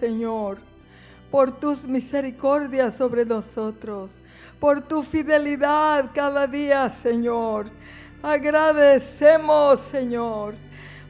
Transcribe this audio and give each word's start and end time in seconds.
Señor, 0.00 0.58
por 1.30 1.58
tus 1.58 1.84
misericordias 1.84 2.96
sobre 2.96 3.24
nosotros, 3.24 4.10
por 4.58 4.80
tu 4.80 5.02
fidelidad 5.02 6.10
cada 6.14 6.46
día, 6.46 6.90
Señor. 6.90 7.70
Agradecemos, 8.22 9.80
Señor. 9.92 10.54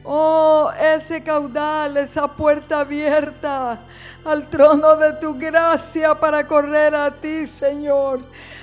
Oh, 0.03 0.71
ese 0.79 1.21
caudal, 1.21 1.97
esa 1.97 2.27
puerta 2.27 2.79
abierta 2.79 3.79
al 4.23 4.47
trono 4.47 4.95
de 4.95 5.13
tu 5.13 5.37
gracia 5.37 6.15
para 6.15 6.47
correr 6.47 6.95
a 6.95 7.11
ti, 7.11 7.47
Señor. 7.47 8.21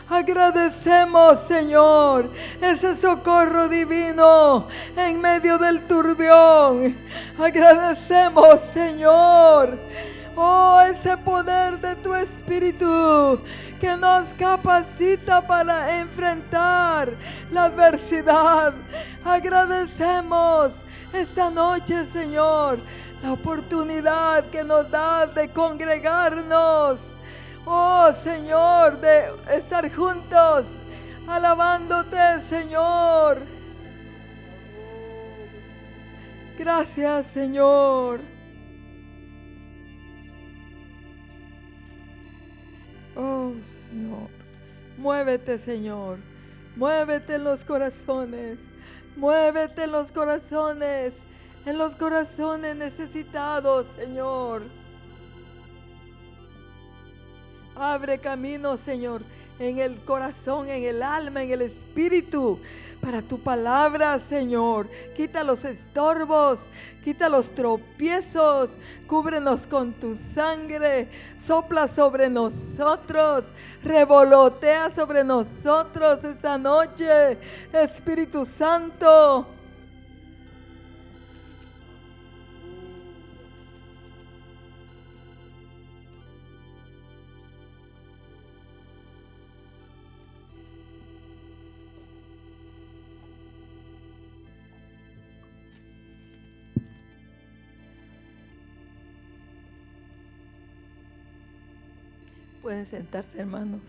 Agradecemos, 0.09 1.41
Señor, 1.47 2.31
ese 2.61 2.97
socorro 2.97 3.69
divino 3.69 4.69
en 4.97 5.21
medio 5.21 5.59
del 5.59 5.87
turbión. 5.87 6.97
Agradecemos, 7.39 8.61
Señor. 8.73 9.79
Oh, 10.37 10.81
ese 10.81 11.17
poder 11.17 11.81
de 11.81 11.97
tu 11.97 12.15
Espíritu 12.15 13.41
que 13.81 13.97
nos 13.97 14.29
capacita 14.35 15.47
para 15.47 15.99
enfrentar 15.99 17.13
la 17.51 17.65
adversidad. 17.65 18.75
Agradecemos 19.25 20.73
esta 21.13 21.51
noche, 21.51 22.07
Señor, 22.07 22.79
la 23.23 23.33
oportunidad 23.33 24.45
que 24.51 24.63
nos 24.65 24.91
da 24.91 25.27
de 25.27 25.49
congregarnos 25.49 26.99
Oh 27.69 28.13
Señor, 28.23 29.01
de 29.01 29.25
estar 29.51 29.93
juntos, 29.93 30.65
alabándote, 31.27 32.17
Señor. 32.49 33.39
Gracias, 36.57 37.27
Señor. 37.35 38.21
Oh 43.17 43.53
Señor, 43.91 44.31
muévete, 44.97 45.59
Señor. 45.59 46.19
Muévete 46.77 47.35
en 47.35 47.45
los 47.45 47.65
corazones. 47.65 48.61
Muévete 49.17 49.85
en 49.85 49.93
los 49.93 50.13
corazones. 50.13 51.15
En 51.65 51.79
los 51.79 51.97
corazones 51.97 52.77
necesitados, 52.77 53.87
Señor. 53.97 54.63
Abre 57.75 58.19
camino, 58.19 58.79
Señor, 58.79 59.23
en 59.59 59.79
el 59.79 60.01
corazón, 60.05 60.69
en 60.69 60.85
el 60.85 61.03
alma, 61.03 61.43
en 61.43 61.53
el 61.53 61.63
espíritu, 61.63 62.59
para 63.01 63.23
tu 63.23 63.39
palabra, 63.39 64.19
Señor. 64.29 64.89
Quita 65.15 65.45
los 65.45 65.65
estorbos, 65.65 66.59
quita 67.05 67.29
los 67.29 67.51
tropiezos, 67.55 68.71
cúbrenos 69.07 69.67
con 69.67 69.93
tu 69.93 70.17
sangre, 70.35 71.09
sopla 71.39 71.89
sobre 71.89 72.29
nosotros, 72.29 73.45
revolotea 73.83 74.95
sobre 74.95 75.25
nosotros 75.25 76.23
esta 76.25 76.59
noche, 76.59 77.39
Espíritu 77.73 78.47
Santo. 78.59 79.56
Pueden 102.63 102.87
sentarse, 102.87 103.39
hermanos. 103.39 103.81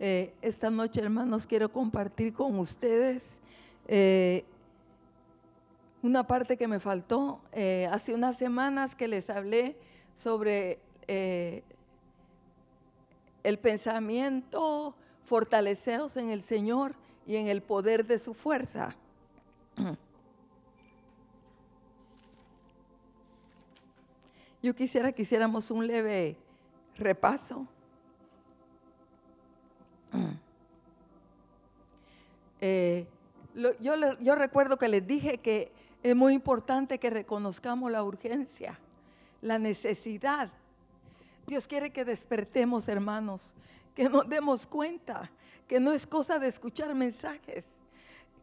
Eh, 0.00 0.32
esta 0.42 0.70
noche, 0.70 1.00
hermanos, 1.00 1.44
quiero 1.44 1.72
compartir 1.72 2.32
con 2.32 2.56
ustedes 2.60 3.24
eh, 3.88 4.44
una 6.02 6.24
parte 6.24 6.56
que 6.56 6.68
me 6.68 6.78
faltó. 6.78 7.40
Eh, 7.52 7.88
hace 7.90 8.14
unas 8.14 8.36
semanas 8.36 8.94
que 8.94 9.08
les 9.08 9.28
hablé 9.28 9.76
sobre 10.14 10.78
el 13.42 13.58
pensamiento, 13.58 14.94
fortaleceos 15.24 16.16
en 16.16 16.30
el 16.30 16.42
Señor 16.42 16.94
y 17.26 17.36
en 17.36 17.48
el 17.48 17.62
poder 17.62 18.06
de 18.06 18.20
su 18.20 18.34
fuerza. 18.34 18.94
Yo 24.62 24.74
quisiera 24.74 25.12
que 25.12 25.22
hiciéramos 25.22 25.70
un 25.70 25.86
leve 25.86 26.36
repaso 26.96 27.66
Eh, 32.60 33.06
yo, 33.54 33.94
yo 34.20 34.34
recuerdo 34.34 34.76
que 34.76 34.88
les 34.88 35.06
dije 35.06 35.38
que 35.38 35.72
es 36.02 36.14
muy 36.14 36.34
importante 36.34 36.98
que 36.98 37.10
reconozcamos 37.10 37.90
la 37.90 38.02
urgencia, 38.02 38.78
la 39.40 39.58
necesidad. 39.58 40.50
Dios 41.46 41.66
quiere 41.66 41.90
que 41.90 42.04
despertemos, 42.04 42.88
hermanos, 42.88 43.54
que 43.94 44.08
nos 44.08 44.28
demos 44.28 44.66
cuenta 44.66 45.30
que 45.66 45.80
no 45.80 45.92
es 45.92 46.06
cosa 46.06 46.38
de 46.38 46.48
escuchar 46.48 46.94
mensajes, 46.94 47.64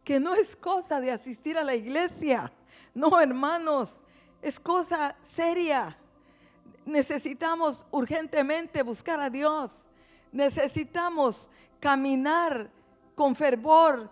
que 0.04 0.20
no 0.20 0.34
es 0.34 0.54
cosa 0.54 1.00
de 1.00 1.10
asistir 1.10 1.56
a 1.58 1.64
la 1.64 1.74
iglesia. 1.74 2.52
No, 2.94 3.20
hermanos, 3.20 4.00
es 4.42 4.60
cosa 4.60 5.16
seria. 5.34 5.96
Necesitamos 6.84 7.86
urgentemente 7.90 8.82
buscar 8.82 9.20
a 9.20 9.30
Dios. 9.30 9.86
Necesitamos 10.30 11.48
caminar 11.80 12.70
con 13.16 13.34
fervor, 13.34 14.08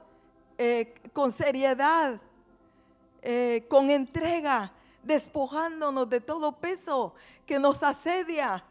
eh, 0.59 0.95
con 1.13 1.31
seriedad, 1.31 2.19
eh, 3.23 3.65
con 3.69 3.91
entrega, 3.91 4.73
despojándonos 5.05 6.09
de 6.09 6.21
todo 6.21 6.53
peso 6.53 7.15
que 7.47 7.59
nos 7.59 7.83
asedia 7.83 8.65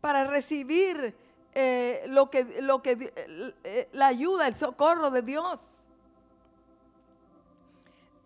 para 0.00 0.24
recibir 0.24 1.14
eh, 1.54 2.02
lo 2.08 2.28
que, 2.28 2.60
lo 2.60 2.82
que, 2.82 3.86
la 3.92 4.08
ayuda, 4.08 4.48
el 4.48 4.56
socorro 4.56 5.10
de 5.12 5.22
Dios. 5.22 5.60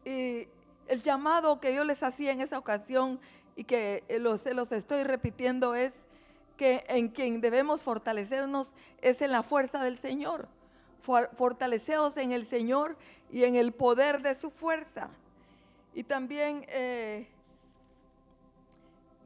Y 0.07 0.49
el 0.89 1.03
llamado 1.03 1.61
que 1.61 1.75
yo 1.75 1.85
les 1.85 2.03
hacía 2.03 2.33
en 2.33 2.41
esa 2.41 2.59
ocasión 2.59 3.21
y 3.55 3.65
que 3.65 4.03
se 4.43 4.55
los 4.55 4.73
estoy 4.73 5.05
repitiendo 5.05 5.75
es 5.75 5.93
que 6.57 6.85
en 6.89 7.09
quien 7.09 7.43
debemos 7.43 7.83
fortalecernos 7.83 8.73
es 9.03 9.21
en 9.21 9.33
la 9.33 9.43
fuerza 9.43 9.85
del 9.85 9.99
Señor. 9.99 10.49
Fortaleceos 11.03 12.17
en 12.17 12.33
el 12.33 12.47
Señor 12.47 12.97
y 13.33 13.45
en 13.45 13.57
el 13.57 13.73
poder 13.73 14.23
de 14.23 14.35
su 14.35 14.51
fuerza. 14.51 15.11
Y 15.95 16.05
también 16.05 16.65
eh, 16.69 17.27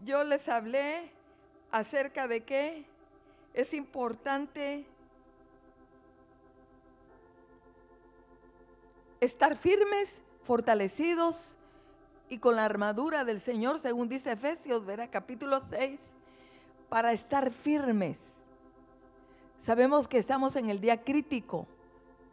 yo 0.05 0.25
les 0.25 0.49
hablé 0.49 1.11
acerca 1.71 2.29
de 2.29 2.43
que 2.43 2.85
es 3.53 3.75
importante 3.75 4.87
estar 9.21 9.57
firmes, 9.57 10.11
fortalecidos 10.45 11.55
y 12.29 12.39
con 12.39 12.57
la 12.57 12.65
armadura 12.65 13.25
del 13.25 13.41
Señor, 13.41 13.79
según 13.79 14.09
dice 14.09 14.33
Efesios, 14.33 14.85
verá 14.85 15.09
capítulo 15.09 15.63
6, 15.71 15.99
para 16.89 17.13
estar 17.13 17.51
firmes. 17.51 18.19
Sabemos 19.65 20.07
que 20.07 20.19
estamos 20.19 20.57
en 20.57 20.69
el 20.69 20.79
día 20.79 21.03
crítico, 21.03 21.67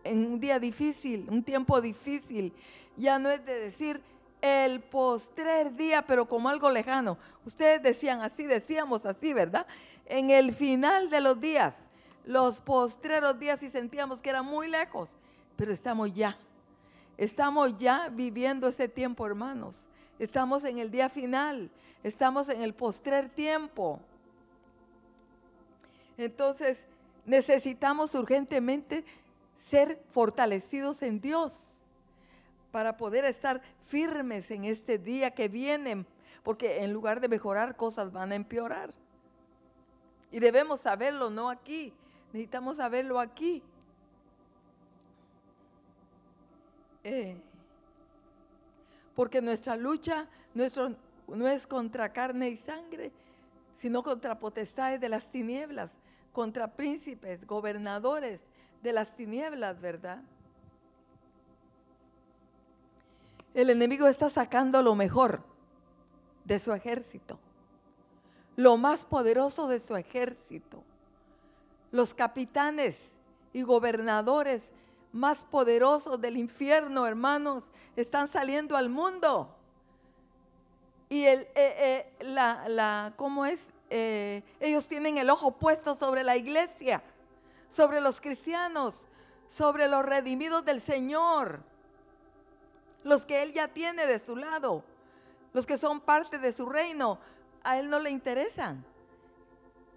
en 0.04 0.26
un 0.26 0.40
día 0.42 0.60
difícil, 0.60 1.28
un 1.30 1.44
tiempo 1.44 1.80
difícil. 1.80 2.52
Ya 2.98 3.20
no 3.20 3.30
es 3.30 3.46
de 3.46 3.58
decir 3.58 4.02
el 4.42 4.82
postrer 4.82 5.74
día, 5.78 6.02
pero 6.06 6.28
como 6.28 6.50
algo 6.50 6.70
lejano. 6.70 7.18
Ustedes 7.46 7.82
decían 7.82 8.22
así, 8.22 8.44
decíamos 8.46 9.06
así, 9.06 9.32
¿verdad? 9.32 9.66
En 10.08 10.30
el 10.30 10.54
final 10.54 11.10
de 11.10 11.22
los 11.22 11.40
días, 11.40 11.74
los 12.26 12.60
postreros 12.60 13.40
días 13.40 13.64
y 13.64 13.70
sentíamos 13.70 14.20
que 14.22 14.30
era 14.30 14.42
muy 14.42 14.68
lejos, 14.68 15.10
pero 15.56 15.72
estamos 15.72 16.14
ya. 16.14 16.38
Estamos 17.18 17.78
ya 17.78 18.10
viviendo 18.10 18.68
ese 18.68 18.90
tiempo, 18.90 19.26
hermanos. 19.26 19.78
Estamos 20.20 20.66
en 20.66 20.80
el 20.80 20.92
día 20.92 21.08
final, 21.08 21.72
estamos 22.04 22.50
en 22.50 22.62
el 22.62 22.74
postrer 22.74 23.30
tiempo. 23.30 24.02
Entonces, 26.18 26.84
necesitamos 27.32 28.14
urgentemente 28.14 29.06
ser 29.56 30.04
fortalecidos 30.10 31.02
en 31.02 31.22
Dios 31.22 31.58
para 32.74 32.98
poder 32.98 33.24
estar 33.24 33.62
firmes 33.80 34.52
en 34.52 34.66
este 34.66 34.98
día 34.98 35.32
que 35.32 35.48
viene, 35.48 36.06
porque 36.44 36.84
en 36.84 36.92
lugar 36.92 37.22
de 37.22 37.30
mejorar 37.30 37.78
cosas 37.78 38.12
van 38.12 38.34
a 38.34 38.36
empeorar. 38.36 38.94
Y 40.30 40.42
debemos 40.42 40.82
saberlo, 40.82 41.30
no 41.30 41.50
aquí, 41.50 41.94
necesitamos 42.34 42.78
saberlo 42.78 43.18
aquí. 43.18 43.64
Eh, 47.06 47.38
porque 49.16 49.42
nuestra 49.42 49.78
lucha 49.78 50.28
nuestro, 50.54 50.96
no 51.30 51.48
es 51.48 51.66
contra 51.66 52.12
carne 52.12 52.50
y 52.50 52.58
sangre, 52.58 53.14
sino 53.76 54.04
contra 54.04 54.38
potestades 54.38 55.00
de 55.00 55.08
las 55.08 55.32
tinieblas, 55.32 55.92
contra 56.32 56.74
príncipes, 56.74 57.46
gobernadores 57.46 58.42
de 58.82 58.94
las 58.94 59.16
tinieblas, 59.16 59.80
¿verdad? 59.80 60.22
El 63.54 63.70
enemigo 63.70 64.08
está 64.08 64.30
sacando 64.30 64.82
lo 64.82 64.96
mejor 64.96 65.44
de 66.46 66.60
su 66.60 66.74
ejército, 66.74 67.38
lo 68.56 68.78
más 68.78 69.04
poderoso 69.04 69.68
de 69.68 69.80
su 69.80 69.96
ejército. 69.96 70.84
Los 71.92 72.14
capitanes 72.14 72.96
y 73.52 73.64
gobernadores 73.64 74.62
más 75.12 75.44
poderosos 75.44 76.22
del 76.22 76.38
infierno, 76.38 77.06
hermanos, 77.06 77.66
están 77.98 78.30
saliendo 78.30 78.78
al 78.78 78.90
mundo. 78.90 79.54
Y 81.10 81.26
el, 81.26 81.42
eh, 81.42 81.50
eh, 81.56 82.14
la, 82.22 82.70
la, 82.70 83.14
¿cómo 83.18 83.46
es? 83.46 83.60
Eh, 83.94 84.42
ellos 84.62 84.88
tienen 84.88 85.18
el 85.18 85.30
ojo 85.30 85.52
puesto 85.52 85.96
sobre 85.96 86.24
la 86.24 86.38
iglesia, 86.38 87.04
sobre 87.70 88.00
los 88.00 88.22
cristianos, 88.22 88.96
sobre 89.50 89.90
los 89.90 90.06
redimidos 90.06 90.64
del 90.64 90.82
Señor, 90.82 91.60
los 93.04 93.26
que 93.26 93.44
Él 93.44 93.52
ya 93.52 93.68
tiene 93.68 94.08
de 94.08 94.18
su 94.20 94.38
lado, 94.38 94.86
los 95.52 95.66
que 95.66 95.78
son 95.78 96.00
parte 96.00 96.40
de 96.40 96.54
su 96.54 96.68
reino, 96.68 97.20
a 97.66 97.80
Él 97.80 97.90
no 97.90 98.00
le 98.00 98.12
interesan. 98.12 98.86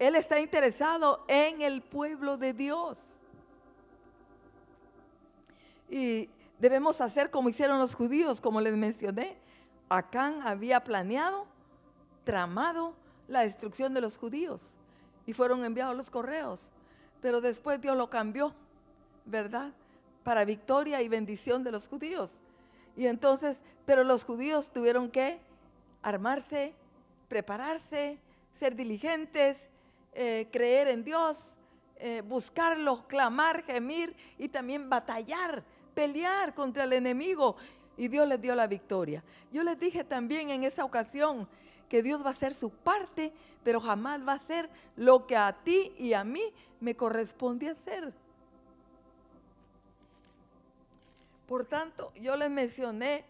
Él 0.00 0.16
está 0.16 0.40
interesado 0.40 1.24
en 1.28 1.62
el 1.62 1.80
pueblo 1.80 2.36
de 2.36 2.52
Dios. 2.52 2.98
Y 5.88 6.28
debemos 6.58 7.00
hacer 7.00 7.30
como 7.30 7.48
hicieron 7.48 7.78
los 7.78 7.94
judíos, 7.94 8.40
como 8.40 8.60
les 8.60 8.74
mencioné. 8.74 9.38
Acán 9.88 10.44
había 10.44 10.82
planeado, 10.82 11.46
tramado 12.24 13.03
la 13.28 13.40
destrucción 13.40 13.94
de 13.94 14.00
los 14.00 14.18
judíos 14.18 14.62
y 15.26 15.32
fueron 15.32 15.64
enviados 15.64 15.96
los 15.96 16.10
correos. 16.10 16.70
Pero 17.20 17.40
después 17.40 17.80
Dios 17.80 17.96
lo 17.96 18.10
cambió, 18.10 18.54
¿verdad? 19.24 19.72
Para 20.22 20.44
victoria 20.44 21.00
y 21.02 21.08
bendición 21.08 21.64
de 21.64 21.72
los 21.72 21.88
judíos. 21.88 22.30
Y 22.96 23.06
entonces, 23.06 23.58
pero 23.86 24.04
los 24.04 24.24
judíos 24.24 24.70
tuvieron 24.72 25.10
que 25.10 25.38
armarse, 26.02 26.74
prepararse, 27.28 28.18
ser 28.58 28.76
diligentes, 28.76 29.58
eh, 30.12 30.48
creer 30.52 30.88
en 30.88 31.02
Dios, 31.02 31.38
eh, 31.96 32.22
buscarlo, 32.22 33.06
clamar, 33.08 33.64
gemir 33.64 34.14
y 34.38 34.48
también 34.48 34.88
batallar, 34.88 35.64
pelear 35.94 36.54
contra 36.54 36.84
el 36.84 36.92
enemigo. 36.92 37.56
Y 37.96 38.08
Dios 38.08 38.28
les 38.28 38.40
dio 38.40 38.54
la 38.54 38.66
victoria. 38.66 39.22
Yo 39.52 39.62
les 39.62 39.78
dije 39.78 40.04
también 40.04 40.50
en 40.50 40.64
esa 40.64 40.84
ocasión 40.84 41.48
que 41.88 42.02
Dios 42.02 42.22
va 42.24 42.28
a 42.28 42.32
hacer 42.32 42.54
su 42.54 42.70
parte, 42.70 43.32
pero 43.62 43.80
jamás 43.80 44.26
va 44.26 44.32
a 44.32 44.36
hacer 44.36 44.68
lo 44.96 45.26
que 45.26 45.36
a 45.36 45.52
ti 45.52 45.92
y 45.98 46.12
a 46.12 46.24
mí 46.24 46.42
me 46.80 46.94
corresponde 46.94 47.70
hacer. 47.70 48.12
Por 51.46 51.64
tanto, 51.66 52.12
yo 52.14 52.36
les 52.36 52.50
mencioné 52.50 53.24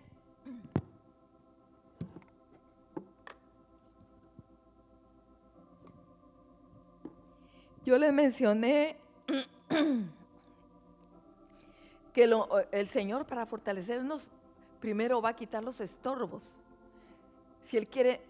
yo 7.85 7.99
les 7.99 8.13
mencioné 8.13 8.97
que 12.15 12.31
el 12.73 12.87
Señor 12.89 13.27
para 13.27 13.47
fortalecernos 13.47 14.31
primero 14.81 15.21
va 15.21 15.31
a 15.31 15.37
quitar 15.37 15.65
los 15.65 15.81
estorbos. 15.81 16.55
Si 17.65 17.77
Él 17.77 17.87
quiere 17.89 18.21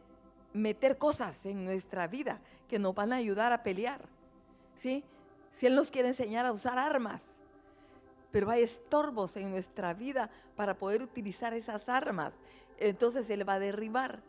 meter 0.54 0.96
cosas 0.96 1.34
en 1.44 1.64
nuestra 1.64 2.06
vida 2.06 2.40
que 2.68 2.78
nos 2.78 2.94
van 2.94 3.12
a 3.12 3.16
ayudar 3.16 3.52
a 3.52 3.62
pelear. 3.62 4.00
¿sí? 4.76 5.04
Si 5.56 5.66
Él 5.66 5.74
nos 5.74 5.90
quiere 5.90 6.08
enseñar 6.08 6.46
a 6.46 6.52
usar 6.52 6.78
armas, 6.78 7.20
pero 8.30 8.50
hay 8.50 8.62
estorbos 8.62 9.36
en 9.36 9.50
nuestra 9.50 9.92
vida 9.92 10.30
para 10.56 10.74
poder 10.74 11.02
utilizar 11.02 11.52
esas 11.52 11.88
armas, 11.88 12.32
entonces 12.78 13.28
Él 13.30 13.46
va 13.46 13.54
a 13.54 13.58
derribar, 13.58 14.20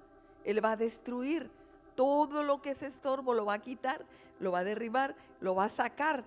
Él 0.43 0.63
va 0.63 0.73
a 0.73 0.77
destruir. 0.77 1.49
Todo 1.95 2.43
lo 2.43 2.61
que 2.61 2.71
es 2.71 2.81
estorbo 2.81 3.33
lo 3.33 3.45
va 3.45 3.53
a 3.53 3.61
quitar, 3.61 4.05
lo 4.39 4.51
va 4.51 4.59
a 4.59 4.63
derribar, 4.63 5.15
lo 5.39 5.55
va 5.55 5.65
a 5.65 5.69
sacar 5.69 6.25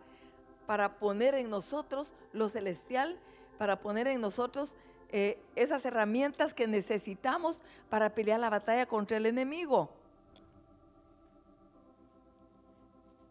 para 0.67 0.99
poner 0.99 1.35
en 1.35 1.51
nosotros 1.51 2.15
lo 2.33 2.49
celestial, 2.49 3.19
para 3.59 3.81
poner 3.81 4.07
en 4.07 4.21
nosotros 4.21 4.75
eh, 5.11 5.39
esas 5.57 5.85
herramientas 5.87 6.53
que 6.53 6.67
necesitamos 6.67 7.63
para 7.89 8.11
pelear 8.11 8.41
la 8.41 8.51
batalla 8.51 8.85
contra 8.85 9.17
el 9.17 9.25
enemigo. 9.25 9.89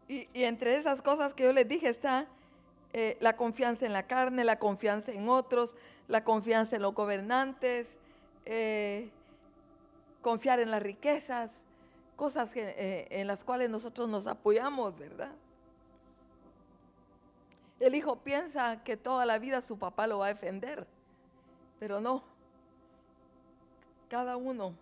Y, 0.07 0.27
entre 0.33 0.75
esas 0.75 1.03
cosas 1.03 1.35
que 1.35 1.43
yo 1.43 1.53
les 1.53 1.67
dije 1.67 1.89
está 1.89 2.25
eh, 2.93 3.17
la 3.19 3.35
confianza 3.35 3.85
en 3.85 3.93
la 3.93 4.07
carne, 4.07 4.43
la 4.43 4.57
confianza 4.57 5.11
en 5.11 5.29
otros, 5.29 5.75
la 6.07 6.23
confianza 6.23 6.77
en 6.77 6.81
los 6.81 6.95
gobernantes, 6.95 7.95
eh, 8.45 9.11
confiar 10.21 10.59
en 10.59 10.71
las 10.71 10.81
riquezas, 10.81 11.51
cosas 12.15 12.49
en 12.55 13.27
las 13.27 13.43
cuales 13.43 13.69
nosotros 13.69 14.09
nos 14.09 14.25
apoyamos, 14.25 14.97
¿verdad? 14.97 15.31
El 17.79 17.93
hijo 17.93 18.15
piensa 18.15 18.81
que 18.83 18.97
toda 18.97 19.27
la 19.27 19.37
vida 19.37 19.61
su 19.61 19.77
papá 19.77 20.07
lo 20.07 20.19
va 20.19 20.25
a 20.25 20.29
defender. 20.29 20.87
Pero 21.79 22.01
no, 22.01 22.23
cada 24.09 24.37
uno 24.37 24.73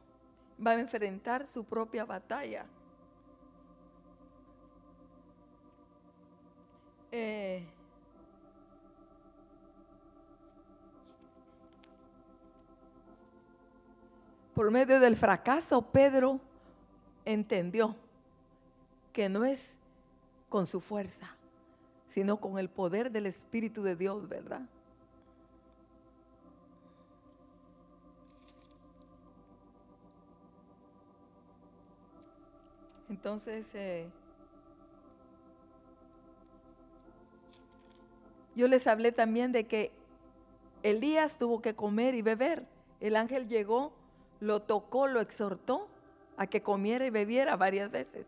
va 0.66 0.72
a 0.72 0.80
enfrentar 0.80 1.48
su 1.48 1.64
propia 1.64 2.06
batalla. 2.06 2.66
Eh, 7.12 7.64
por 14.54 14.72
medio 14.72 15.00
del 15.00 15.16
fracaso, 15.16 15.82
Pedro 15.82 16.40
entendió 17.24 17.96
que 19.12 19.30
no 19.30 19.46
es 19.46 19.74
con 20.50 20.68
su 20.68 20.80
fuerza, 20.82 21.36
sino 22.10 22.38
con 22.38 22.60
el 22.60 22.70
poder 22.70 23.12
del 23.12 23.26
Espíritu 23.26 23.82
de 23.82 23.96
Dios, 23.96 24.28
¿verdad? 24.28 24.62
Entonces, 33.10 33.70
eh, 33.76 34.08
yo 38.56 38.68
les 38.68 38.88
hablé 38.88 39.12
también 39.12 39.52
de 39.52 39.66
que 39.66 39.92
Elías 40.84 41.38
tuvo 41.38 41.62
que 41.62 41.76
comer 41.76 42.16
y 42.16 42.22
beber. 42.22 42.66
El 43.00 43.16
ángel 43.16 43.48
llegó, 43.48 43.94
lo 44.40 44.62
tocó, 44.62 45.08
lo 45.08 45.20
exhortó 45.22 45.88
a 46.38 46.48
que 46.48 46.62
comiera 46.62 47.06
y 47.06 47.10
bebiera 47.10 47.56
varias 47.56 47.92
veces. 47.92 48.28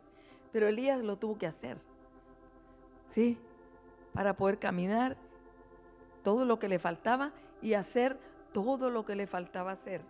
Pero 0.51 0.67
Elías 0.67 1.01
lo 1.03 1.17
tuvo 1.17 1.38
que 1.38 1.48
hacer. 1.48 1.77
¿Sí? 3.13 3.38
Para 4.13 4.36
poder 4.36 4.60
caminar 4.60 5.17
todo 6.24 6.46
lo 6.46 6.60
que 6.60 6.67
le 6.67 6.79
faltaba 6.79 7.31
y 7.62 7.74
hacer 7.74 8.17
todo 8.53 8.89
lo 8.89 9.05
que 9.05 9.15
le 9.15 9.27
faltaba 9.27 9.72
hacer. 9.72 10.01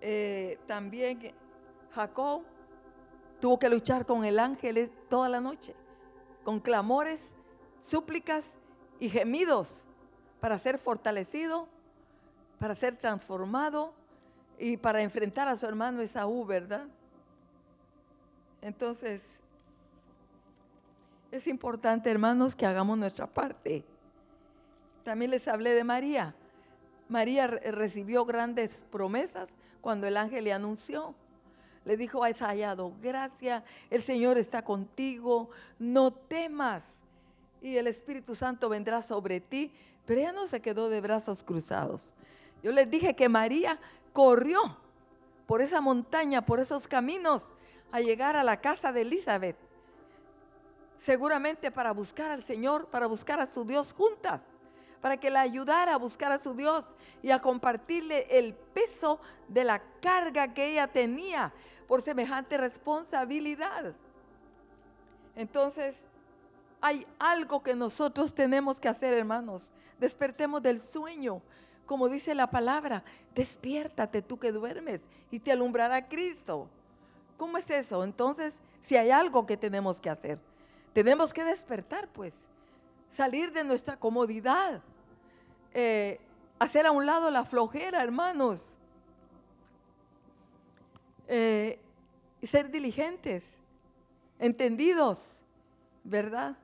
Eh, 0.00 0.58
también 0.66 1.32
Jacob 1.92 2.42
Tuvo 3.40 3.58
que 3.58 3.68
luchar 3.68 4.04
con 4.04 4.24
el 4.24 4.38
ángel 4.38 4.90
toda 5.08 5.28
la 5.28 5.40
noche, 5.40 5.74
con 6.44 6.60
clamores, 6.60 7.20
súplicas 7.80 8.44
y 8.98 9.08
gemidos 9.10 9.84
para 10.40 10.58
ser 10.58 10.78
fortalecido, 10.78 11.68
para 12.58 12.74
ser 12.74 12.96
transformado 12.96 13.92
y 14.58 14.76
para 14.76 15.02
enfrentar 15.02 15.48
a 15.48 15.56
su 15.56 15.66
hermano 15.66 16.00
Esaú, 16.00 16.44
¿verdad? 16.44 16.86
Entonces, 18.60 19.38
Es 21.30 21.46
importante, 21.46 22.10
hermanos, 22.10 22.56
que 22.56 22.64
hagamos 22.64 22.96
nuestra 22.96 23.26
parte. 23.26 23.84
También 25.04 25.30
les 25.30 25.46
hablé 25.46 25.74
de 25.74 25.84
María. 25.84 26.34
María 27.08 27.46
recibió 27.46 28.24
grandes 28.24 28.86
promesas 28.90 29.50
cuando 29.82 30.06
el 30.06 30.16
ángel 30.16 30.44
le 30.44 30.54
anunció. 30.54 31.14
Le 31.88 31.96
dijo, 31.96 32.22
has 32.22 32.40
hallado 32.40 32.92
gracia, 33.00 33.64
el 33.88 34.02
Señor 34.02 34.36
está 34.36 34.62
contigo, 34.62 35.48
no 35.78 36.10
temas. 36.12 37.00
Y 37.62 37.78
el 37.78 37.86
Espíritu 37.86 38.34
Santo 38.34 38.68
vendrá 38.68 39.00
sobre 39.00 39.40
ti. 39.40 39.72
Pero 40.04 40.20
ella 40.20 40.32
no 40.32 40.46
se 40.46 40.60
quedó 40.60 40.90
de 40.90 41.00
brazos 41.00 41.42
cruzados. 41.42 42.10
Yo 42.62 42.72
les 42.72 42.90
dije 42.90 43.16
que 43.16 43.30
María 43.30 43.78
corrió 44.12 44.76
por 45.46 45.62
esa 45.62 45.80
montaña, 45.80 46.44
por 46.44 46.60
esos 46.60 46.86
caminos, 46.86 47.42
a 47.90 48.00
llegar 48.00 48.36
a 48.36 48.44
la 48.44 48.60
casa 48.60 48.92
de 48.92 49.00
Elizabeth. 49.00 49.56
Seguramente 50.98 51.70
para 51.70 51.92
buscar 51.92 52.30
al 52.30 52.44
Señor, 52.44 52.88
para 52.88 53.06
buscar 53.06 53.40
a 53.40 53.46
su 53.46 53.64
Dios 53.64 53.94
juntas 53.94 54.42
para 55.00 55.16
que 55.16 55.30
la 55.30 55.40
ayudara 55.40 55.94
a 55.94 55.98
buscar 55.98 56.32
a 56.32 56.40
su 56.40 56.54
Dios 56.54 56.84
y 57.22 57.30
a 57.30 57.40
compartirle 57.40 58.26
el 58.38 58.54
peso 58.54 59.20
de 59.46 59.64
la 59.64 59.80
carga 60.00 60.52
que 60.52 60.72
ella 60.72 60.88
tenía 60.88 61.52
por 61.88 62.02
semejante 62.02 62.58
responsabilidad. 62.58 63.94
Entonces, 65.34 65.96
hay 66.80 67.06
algo 67.18 67.62
que 67.62 67.74
nosotros 67.74 68.34
tenemos 68.34 68.78
que 68.78 68.88
hacer, 68.88 69.14
hermanos. 69.14 69.70
Despertemos 69.98 70.62
del 70.62 70.80
sueño. 70.80 71.40
Como 71.86 72.08
dice 72.08 72.34
la 72.34 72.50
palabra, 72.50 73.02
despiértate 73.34 74.20
tú 74.20 74.38
que 74.38 74.52
duermes 74.52 75.00
y 75.30 75.40
te 75.40 75.50
alumbrará 75.50 76.06
Cristo. 76.06 76.68
¿Cómo 77.38 77.56
es 77.56 77.68
eso? 77.70 78.04
Entonces, 78.04 78.54
si 78.82 78.96
hay 78.96 79.10
algo 79.10 79.46
que 79.46 79.56
tenemos 79.56 79.98
que 79.98 80.10
hacer, 80.10 80.38
tenemos 80.92 81.32
que 81.32 81.44
despertar, 81.44 82.08
pues 82.08 82.34
salir 83.10 83.52
de 83.52 83.64
nuestra 83.64 83.96
comodidad, 83.96 84.82
eh, 85.72 86.20
hacer 86.58 86.86
a 86.86 86.90
un 86.90 87.06
lado 87.06 87.30
la 87.30 87.44
flojera, 87.44 88.02
hermanos, 88.02 88.62
eh, 91.28 91.78
ser 92.42 92.70
diligentes, 92.70 93.44
entendidos, 94.38 95.36
¿verdad? 96.04 96.56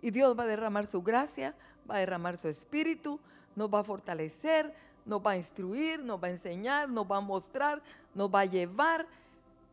Y 0.00 0.10
Dios 0.10 0.38
va 0.38 0.44
a 0.44 0.46
derramar 0.46 0.86
su 0.86 1.02
gracia, 1.02 1.54
va 1.88 1.96
a 1.96 1.98
derramar 1.98 2.38
su 2.38 2.48
espíritu, 2.48 3.20
nos 3.54 3.72
va 3.72 3.80
a 3.80 3.84
fortalecer, 3.84 4.72
nos 5.04 5.20
va 5.24 5.32
a 5.32 5.36
instruir, 5.36 6.02
nos 6.02 6.22
va 6.22 6.28
a 6.28 6.30
enseñar, 6.30 6.88
nos 6.88 7.10
va 7.10 7.18
a 7.18 7.20
mostrar, 7.20 7.82
nos 8.14 8.32
va 8.32 8.40
a 8.40 8.44
llevar, 8.44 9.06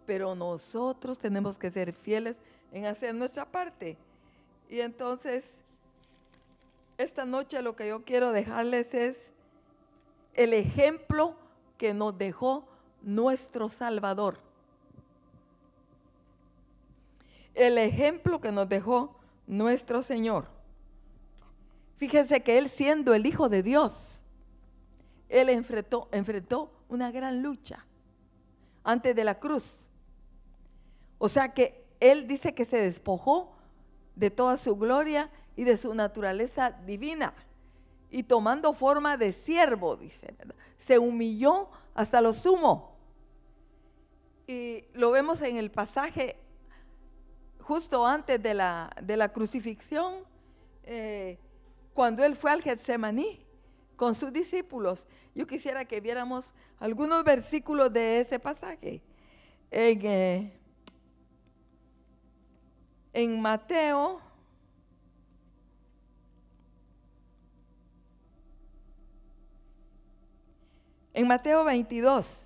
pero 0.05 0.35
nosotros 0.35 1.19
tenemos 1.19 1.57
que 1.57 1.71
ser 1.71 1.93
fieles 1.93 2.37
en 2.71 2.85
hacer 2.85 3.13
nuestra 3.15 3.45
parte. 3.45 3.97
Y 4.69 4.79
entonces, 4.79 5.45
esta 6.97 7.25
noche 7.25 7.61
lo 7.61 7.75
que 7.75 7.87
yo 7.87 8.03
quiero 8.03 8.31
dejarles 8.31 8.93
es 8.93 9.17
el 10.33 10.53
ejemplo 10.53 11.35
que 11.77 11.93
nos 11.93 12.17
dejó 12.17 12.67
nuestro 13.05 13.69
Salvador. 13.69 14.39
El 17.53 17.77
ejemplo 17.77 18.41
que 18.41 18.51
nos 18.51 18.67
dejó 18.67 19.15
nuestro 19.47 20.01
Señor. 20.01 20.47
Fíjense 21.95 22.41
que 22.41 22.57
Él 22.57 22.69
siendo 22.69 23.13
el 23.13 23.25
Hijo 23.25 23.47
de 23.47 23.63
Dios, 23.63 24.19
Él 25.29 25.49
enfrentó, 25.49 26.09
enfrentó 26.11 26.71
una 26.89 27.11
gran 27.11 27.41
lucha 27.41 27.85
antes 28.83 29.15
de 29.15 29.23
la 29.23 29.39
cruz. 29.39 29.87
O 31.17 31.29
sea 31.29 31.53
que 31.53 31.85
Él 31.99 32.27
dice 32.27 32.53
que 32.53 32.65
se 32.65 32.77
despojó 32.77 33.53
de 34.15 34.31
toda 34.31 34.57
su 34.57 34.75
gloria 34.75 35.29
y 35.55 35.63
de 35.63 35.77
su 35.77 35.93
naturaleza 35.93 36.71
divina. 36.71 37.33
Y 38.09 38.23
tomando 38.23 38.73
forma 38.73 39.15
de 39.15 39.31
siervo, 39.31 39.95
dice, 39.95 40.35
se 40.79 40.99
humilló 40.99 41.69
hasta 41.93 42.19
lo 42.19 42.33
sumo. 42.33 42.94
Y 44.47 44.85
lo 44.93 45.11
vemos 45.11 45.41
en 45.41 45.57
el 45.57 45.71
pasaje 45.71 46.37
justo 47.59 48.05
antes 48.05 48.41
de 48.41 48.53
la, 48.53 48.95
de 49.01 49.17
la 49.17 49.33
crucifixión, 49.33 50.23
eh, 50.83 51.39
cuando 51.93 52.23
él 52.23 52.35
fue 52.35 52.51
al 52.51 52.61
Getsemaní 52.61 53.43
con 53.95 54.13
sus 54.13 54.31
discípulos. 54.31 55.07
Yo 55.33 55.47
quisiera 55.47 55.85
que 55.85 55.99
viéramos 55.99 56.53
algunos 56.79 57.23
versículos 57.23 57.91
de 57.91 58.19
ese 58.19 58.39
pasaje. 58.39 59.01
En, 59.71 60.05
eh, 60.05 60.59
en 63.13 63.41
Mateo 63.41 64.21
En 71.15 71.29
Mateo 71.29 71.63
22 71.63 72.45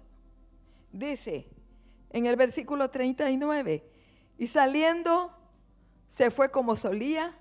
dice, 0.91 1.47
en 2.09 2.25
el 2.25 2.35
versículo 2.35 2.89
39, 2.89 3.83
y 4.37 4.47
saliendo 4.47 5.31
se 6.07 6.31
fue 6.31 6.49
como 6.49 6.75
solía 6.75 7.37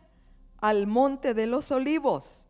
al 0.58 0.86
monte 0.86 1.34
de 1.34 1.46
los 1.46 1.70
olivos. 1.70 2.44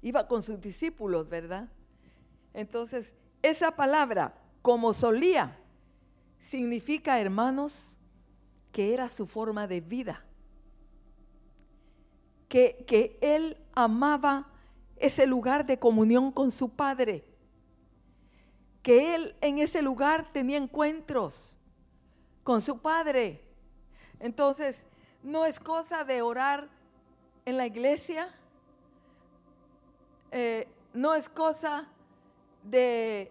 Iba 0.00 0.28
con 0.28 0.42
sus 0.42 0.60
discípulos, 0.60 1.28
¿verdad? 1.28 1.68
Entonces, 2.54 3.12
esa 3.42 3.72
palabra, 3.72 4.34
como 4.62 4.94
solía, 4.94 5.58
significa, 6.40 7.20
hermanos, 7.20 7.96
que 8.70 8.94
era 8.94 9.08
su 9.08 9.26
forma 9.26 9.66
de 9.66 9.80
vida. 9.80 10.24
Que, 12.48 12.84
que 12.86 13.18
él 13.20 13.56
amaba 13.74 14.50
ese 14.96 15.26
lugar 15.26 15.66
de 15.66 15.78
comunión 15.78 16.30
con 16.30 16.50
su 16.50 16.70
Padre. 16.70 17.24
Que 18.88 19.14
él 19.14 19.36
en 19.42 19.58
ese 19.58 19.82
lugar 19.82 20.32
tenía 20.32 20.56
encuentros 20.56 21.58
con 22.42 22.62
su 22.62 22.78
Padre. 22.78 23.44
Entonces, 24.18 24.82
no 25.22 25.44
es 25.44 25.60
cosa 25.60 26.04
de 26.04 26.22
orar 26.22 26.70
en 27.44 27.58
la 27.58 27.66
iglesia, 27.66 28.34
eh, 30.30 30.66
no 30.94 31.14
es 31.14 31.28
cosa 31.28 31.86
de 32.62 33.30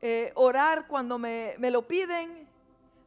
eh, 0.00 0.32
orar 0.34 0.86
cuando 0.86 1.18
me, 1.18 1.54
lo 1.58 1.86
piden. 1.86 2.48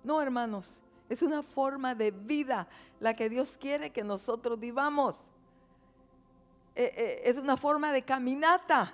No, 0.03 0.21
hermanos, 0.21 0.83
es 1.09 1.23
una 1.23 1.41
forma 1.41 1.95
de 1.95 2.11
vida 2.11 2.67
la 2.99 3.15
que 3.15 3.27
Dios 3.27 3.57
quiere 3.59 3.89
que 3.89 4.03
nosotros 4.03 4.59
vivamos. 4.59 5.17
Eh, 6.75 7.23
es 7.25 7.39
una 7.39 7.57
forma 7.57 7.91
de 7.91 8.03
caminata. 8.03 8.93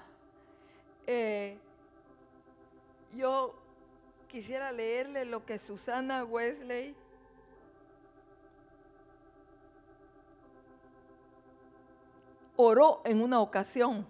Yo 3.16 3.56
quisiera 4.28 4.72
leerle 4.72 5.26
lo 5.26 5.46
que 5.46 5.58
Susana 5.58 6.24
Wesley 6.24 6.96
oró 12.58 13.02
en 13.06 13.22
una 13.22 13.40
ocasión. 13.40 14.06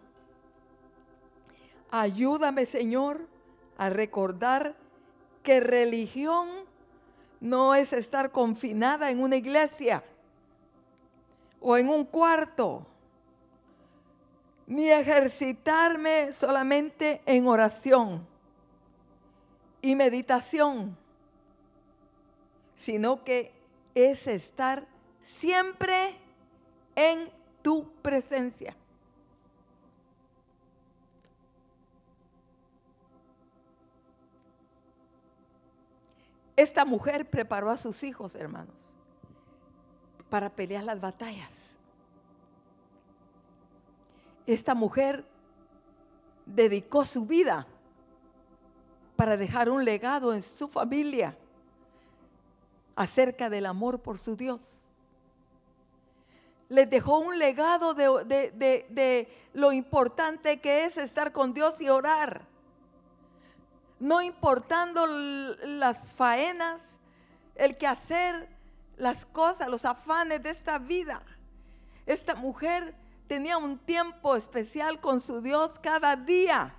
Ayúdame, 1.91 2.65
Señor, 2.65 3.27
a 3.77 3.89
recordar 3.89 4.75
que 5.43 5.59
religión 5.59 6.49
no 7.39 7.75
es 7.75 7.93
estar 7.93 8.31
confinada 8.31 9.11
en 9.11 9.21
una 9.21 9.35
iglesia 9.35 10.03
o 11.61 11.77
en 11.77 11.89
un 11.89 12.05
cuarto 12.05 12.85
ni 14.67 14.89
ejercitarme 14.89 16.33
solamente 16.33 17.21
en 17.25 17.47
oración 17.47 18.34
y 19.85 19.95
meditación, 19.95 20.97
sino 22.75 23.23
que 23.23 23.53
es 23.93 24.27
estar 24.27 24.87
siempre 25.23 26.17
en 26.95 27.29
tu 27.61 27.91
presencia. 28.01 28.75
Esta 36.55 36.85
mujer 36.85 37.29
preparó 37.29 37.69
a 37.69 37.77
sus 37.77 38.01
hijos, 38.03 38.35
hermanos, 38.35 38.75
para 40.29 40.49
pelear 40.49 40.83
las 40.83 41.01
batallas 41.01 41.65
esta 44.45 44.75
mujer 44.75 45.25
dedicó 46.45 47.05
su 47.05 47.25
vida 47.25 47.67
para 49.15 49.37
dejar 49.37 49.69
un 49.69 49.85
legado 49.85 50.33
en 50.33 50.43
su 50.43 50.67
familia 50.67 51.37
acerca 52.95 53.49
del 53.49 53.65
amor 53.65 53.99
por 53.99 54.17
su 54.17 54.35
Dios. 54.35 54.81
Les 56.69 56.89
dejó 56.89 57.19
un 57.19 57.37
legado 57.37 57.93
de, 57.93 59.27
lo 59.53 59.71
importante 59.71 60.59
que 60.59 60.85
es 60.85 60.97
estar 60.97 61.31
con 61.31 61.53
Dios 61.53 61.79
y 61.79 61.89
orar. 61.89 62.41
No 63.99 64.21
importando 64.21 65.05
las 65.07 65.97
faenas 66.13 66.81
el 67.55 67.77
que 67.77 67.87
hacer 67.87 68.49
las 68.97 69.25
cosas, 69.25 69.69
los 69.69 69.85
afanes 69.85 70.41
de 70.41 70.49
esta 70.49 70.77
vida. 70.79 71.21
Esta 72.05 72.35
mujer 72.35 72.95
tenía 73.27 73.57
un 73.57 73.77
tiempo 73.77 74.35
especial 74.35 74.99
con 74.99 75.21
su 75.21 75.41
Dios 75.41 75.71
cada 75.81 76.15
día. 76.15 76.73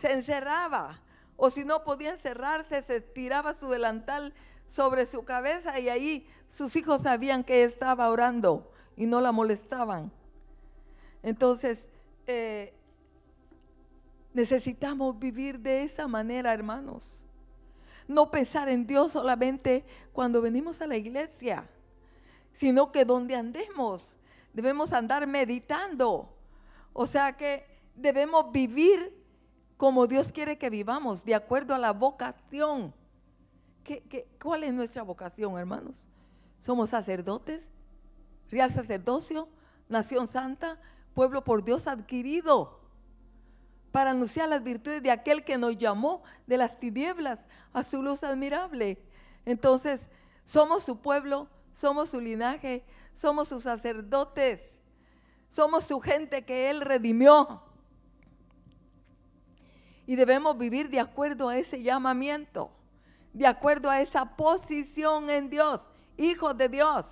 Se 0.00 0.12
encerraba, 0.12 0.98
o 1.36 1.50
si 1.50 1.62
no 1.62 1.84
podía 1.84 2.12
encerrarse, 2.12 2.80
se 2.80 3.02
tiraba 3.02 3.52
su 3.52 3.68
delantal 3.68 4.32
sobre 4.66 5.04
su 5.04 5.24
cabeza 5.26 5.78
y 5.78 5.90
ahí 5.90 6.26
sus 6.48 6.74
hijos 6.74 7.02
sabían 7.02 7.44
que 7.44 7.64
estaba 7.64 8.08
orando 8.08 8.72
y 8.96 9.04
no 9.04 9.20
la 9.20 9.30
molestaban. 9.30 10.10
Entonces, 11.22 11.86
eh, 12.26 12.72
necesitamos 14.32 15.18
vivir 15.18 15.58
de 15.58 15.84
esa 15.84 16.08
manera, 16.08 16.54
hermanos. 16.54 17.26
No 18.08 18.30
pensar 18.30 18.70
en 18.70 18.86
Dios 18.86 19.12
solamente 19.12 19.84
cuando 20.14 20.40
venimos 20.40 20.80
a 20.80 20.86
la 20.86 20.96
iglesia, 20.96 21.68
sino 22.54 22.90
que 22.90 23.04
donde 23.04 23.36
andemos, 23.36 24.16
debemos 24.54 24.94
andar 24.94 25.26
meditando. 25.26 26.34
O 26.94 27.06
sea 27.06 27.36
que 27.36 27.66
debemos 27.94 28.50
vivir 28.50 29.19
como 29.80 30.06
Dios 30.06 30.30
quiere 30.30 30.58
que 30.58 30.68
vivamos, 30.68 31.24
de 31.24 31.34
acuerdo 31.34 31.74
a 31.74 31.78
la 31.78 31.94
vocación. 31.94 32.92
cuál 34.38 34.64
es 34.64 34.74
nuestra 34.74 35.02
vocación, 35.02 35.58
hermanos? 35.58 36.06
Somos 36.60 36.90
sacerdotes, 36.90 37.62
real 38.50 38.70
sacerdocio, 38.74 39.48
nación 39.88 40.28
santa, 40.28 40.78
pueblo 41.14 41.42
por 41.42 41.64
Dios 41.64 41.86
adquirido, 41.86 42.78
para 43.90 44.10
anunciar 44.10 44.50
las 44.50 44.62
virtudes 44.62 45.02
de 45.02 45.10
aquel 45.10 45.44
que 45.44 45.56
nos 45.56 45.78
llamó 45.78 46.22
de 46.46 46.58
las 46.58 46.78
tinieblas 46.78 47.38
a 47.72 47.82
su 47.82 48.02
luz 48.02 48.22
admirable. 48.22 49.02
Entonces, 49.46 50.02
somos 50.44 50.82
su 50.82 50.98
pueblo, 50.98 51.48
somos 51.72 52.10
su 52.10 52.20
linaje, 52.20 52.84
somos 53.14 53.48
sus 53.48 53.62
sacerdotes, 53.62 54.60
somos 55.48 55.84
su 55.84 56.00
gente 56.00 56.44
que 56.44 56.68
Él 56.68 56.82
redimió. 56.82 57.69
Y 60.10 60.16
debemos 60.16 60.58
vivir 60.58 60.90
de 60.90 60.98
acuerdo 60.98 61.48
a 61.48 61.56
ese 61.56 61.80
llamamiento, 61.84 62.72
de 63.32 63.46
acuerdo 63.46 63.88
a 63.88 64.00
esa 64.00 64.24
posición 64.24 65.30
en 65.30 65.48
Dios, 65.48 65.80
hijos 66.16 66.58
de 66.58 66.68
Dios. 66.68 67.06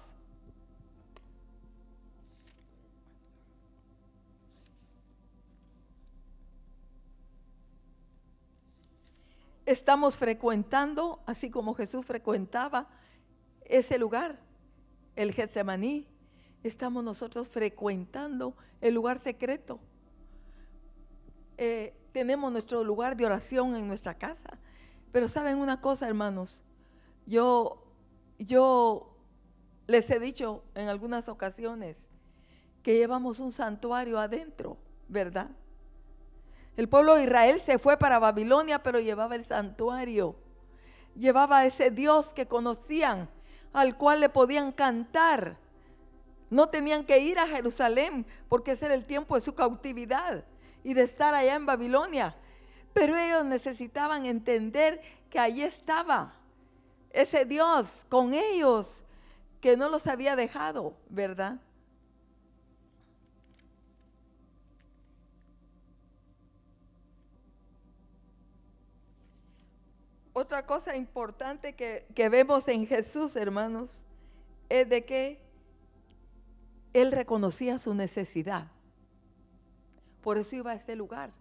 Estamos 9.65 10.17
frecuentando, 10.17 11.21
así 11.25 11.51
como 11.53 11.75
Jesús 11.75 12.05
frecuentaba 12.05 12.89
ese 13.65 13.97
lugar, 13.97 14.41
el 15.15 15.33
Getsemaní. 15.33 16.05
Estamos 16.65 17.05
nosotros 17.05 17.47
frecuentando 17.47 18.57
el 18.81 18.95
lugar 18.95 19.21
secreto. 19.21 19.79
Eh, 21.59 21.93
tenemos 22.13 22.53
nuestro 22.53 22.85
lugar 22.85 23.17
de 23.17 23.27
oración 23.27 23.75
en 23.75 23.89
nuestra 23.89 24.15
casa. 24.15 24.59
Pero 25.13 25.29
saben 25.29 25.59
una 25.59 25.81
cosa, 25.81 26.07
hermanos, 26.07 26.63
yo, 27.27 27.85
yo 28.39 29.15
les 29.87 30.09
he 30.11 30.21
dicho 30.21 30.63
en 30.75 30.89
algunas 30.89 31.29
ocasiones 31.29 31.97
que 32.83 32.95
llevamos 32.95 33.41
un 33.41 33.51
santuario 33.51 34.19
adentro, 34.21 34.77
¿verdad? 35.09 35.49
El 36.77 36.89
pueblo 36.89 37.17
de 37.17 37.25
Israel 37.25 37.61
se 37.61 37.79
fue 37.79 37.97
para 37.97 38.21
Babilonia, 38.21 38.83
pero 38.83 39.01
llevaba 39.01 39.35
el 39.35 39.45
santuario. 39.45 40.37
Llevaba 41.17 41.67
ese 41.67 41.91
Dios 41.91 42.33
que 42.33 42.47
conocían, 42.47 43.29
al 43.73 43.97
cual 43.97 44.21
le 44.21 44.29
podían 44.29 44.71
cantar. 44.71 45.57
No 46.51 46.69
tenían 46.69 47.05
que 47.05 47.19
ir 47.19 47.39
a 47.41 47.49
Jerusalén 47.49 48.25
porque 48.49 48.73
ese 48.73 48.87
era 48.87 48.95
el 48.95 49.05
tiempo 49.05 49.35
de 49.35 49.41
su 49.41 49.55
cautividad 49.55 50.45
y 50.85 50.95
de 50.95 51.03
estar 51.03 51.35
allá 51.35 51.55
en 51.55 51.67
Babilonia. 51.67 52.35
Pero 52.93 53.17
ellos 53.17 53.45
necesitaban 53.45 54.27
entender 54.27 55.01
que 55.31 55.39
allí 55.39 55.63
estaba 55.63 56.35
ese 57.11 57.45
Dios 57.45 58.07
con 58.09 58.35
ellos 58.35 59.05
que 59.61 59.77
no 59.77 59.89
los 59.89 60.07
había 60.07 60.37
dejado, 60.37 60.95
¿verdad? 61.09 61.61
Otra 70.33 70.65
cosa 70.65 70.95
importante 70.95 71.75
que, 71.75 72.07
que, 72.15 72.29
vemos 72.29 72.69
en 72.69 72.87
Jesús, 72.87 73.35
hermanos, 73.35 74.05
es 74.69 74.89
de 74.89 75.05
que 75.05 75.41
Él 76.93 77.11
reconocía 77.11 77.79
su 77.79 77.93
necesidad. 77.93 78.69
Por 80.23 80.39
eso 80.39 80.57
iba 80.57 80.73
a 80.73 80.75
ese 80.75 80.97
lugar. 80.97 81.33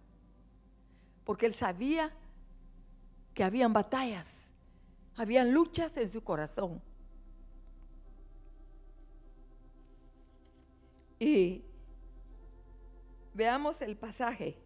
Porque 1.24 1.46
Él 1.46 1.54
sabía 1.54 2.12
que 3.34 3.44
habían 3.44 3.72
batallas, 3.72 4.26
habían 5.16 5.52
luchas 5.52 5.96
en 5.96 6.08
su 6.08 6.22
corazón. 6.22 6.80
Y 11.18 11.64
veamos 13.34 13.80
el 13.82 13.96
pasaje. 13.96 14.56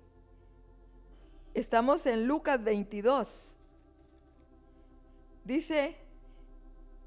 Estamos 1.54 2.06
en 2.06 2.26
Lucas 2.26 2.62
22. 2.62 3.54
Dice, 5.44 5.96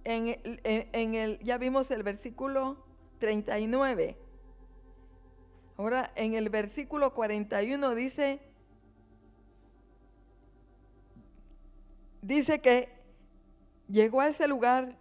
en 0.04 0.39
en 0.44 1.15
el, 1.15 1.39
ya 1.39 1.58
vimos 1.58 1.89
el 1.91 2.04
versículo 2.04 2.84
39. 3.20 4.25
Ahora 5.78 6.12
en 6.16 6.34
el 6.36 6.50
versículo 6.50 7.14
41 7.14 7.96
dice, 7.96 8.40
dice 12.22 12.60
que 12.60 12.90
llegó 13.90 14.22
a 14.22 14.30
ese 14.30 14.48
lugar 14.48 14.96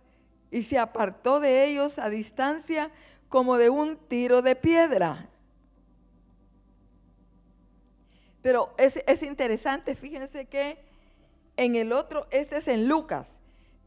y 0.51 0.65
se 0.65 0.79
apartó 0.79 1.41
de 1.41 1.65
ellos 1.65 1.99
a 1.99 2.11
distancia 2.11 2.91
como 3.29 3.57
de 3.57 3.71
un 3.71 3.97
tiro 3.97 4.43
de 4.43 4.57
piedra. 4.57 5.29
Pero 8.43 8.75
es, 8.77 9.03
es 9.07 9.23
interesante, 9.23 9.97
fíjense 9.97 10.47
que 10.47 10.79
en 11.57 11.77
el 11.77 11.93
otro, 11.93 12.27
este 12.31 12.57
es 12.57 12.69
en 12.69 12.89
Lucas, 12.89 13.39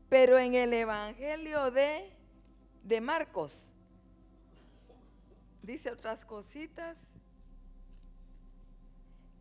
pero 0.09 0.39
en 0.39 0.55
el 0.55 0.73
Evangelio 0.73 1.69
de, 1.69 2.11
de 2.83 3.01
Marcos, 3.01 3.71
dice 5.67 5.91
otras 5.91 6.23
cositas. 6.23 6.95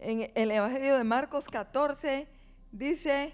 En 0.00 0.28
el 0.34 0.50
Evangelio 0.50 0.96
de 0.96 1.04
Marcos 1.04 1.46
14 1.46 2.26
dice, 2.72 3.32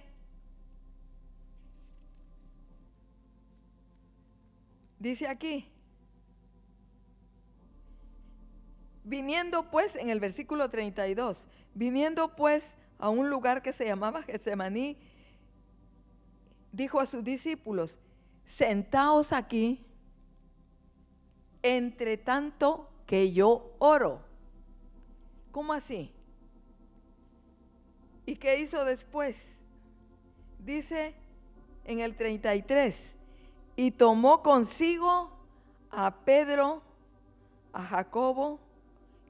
dice 4.98 5.26
aquí, 5.26 5.72
viniendo 9.05 9.70
pues 9.70 9.96
en 9.96 10.11
el 10.11 10.20
versículo 10.20 10.68
32, 10.68 11.46
viniendo 11.74 12.37
pues 12.37 12.74
a 12.98 13.09
un 13.09 13.31
lugar 13.31 13.62
que 13.62 13.72
se 13.72 13.87
llamaba 13.87 14.22
Getsemaní, 14.22 14.98
dijo 16.72 17.00
a 17.00 17.07
sus 17.07 17.24
discípulos, 17.24 17.98
sentaos 18.44 19.33
aquí, 19.33 19.83
entre 21.62 22.16
tanto 22.16 22.88
que 23.07 23.33
yo 23.33 23.75
oro. 23.79 24.20
¿Cómo 25.51 25.72
así? 25.72 26.12
¿Y 28.27 28.37
qué 28.37 28.59
hizo 28.61 28.85
después? 28.85 29.37
Dice 30.59 31.14
en 31.85 32.01
el 32.01 32.16
33, 32.16 32.96
y 33.75 33.90
tomó 33.90 34.42
consigo 34.42 35.37
a 35.90 36.25
Pedro, 36.25 36.83
a 37.72 37.83
Jacobo 37.83 38.61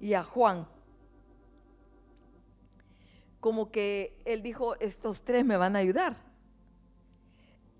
y 0.00 0.12
a 0.14 0.22
Juan 0.22 0.66
como 3.42 3.72
que 3.72 4.22
él 4.24 4.40
dijo, 4.40 4.76
estos 4.76 5.22
tres 5.24 5.44
me 5.44 5.56
van 5.56 5.74
a 5.74 5.80
ayudar. 5.80 6.14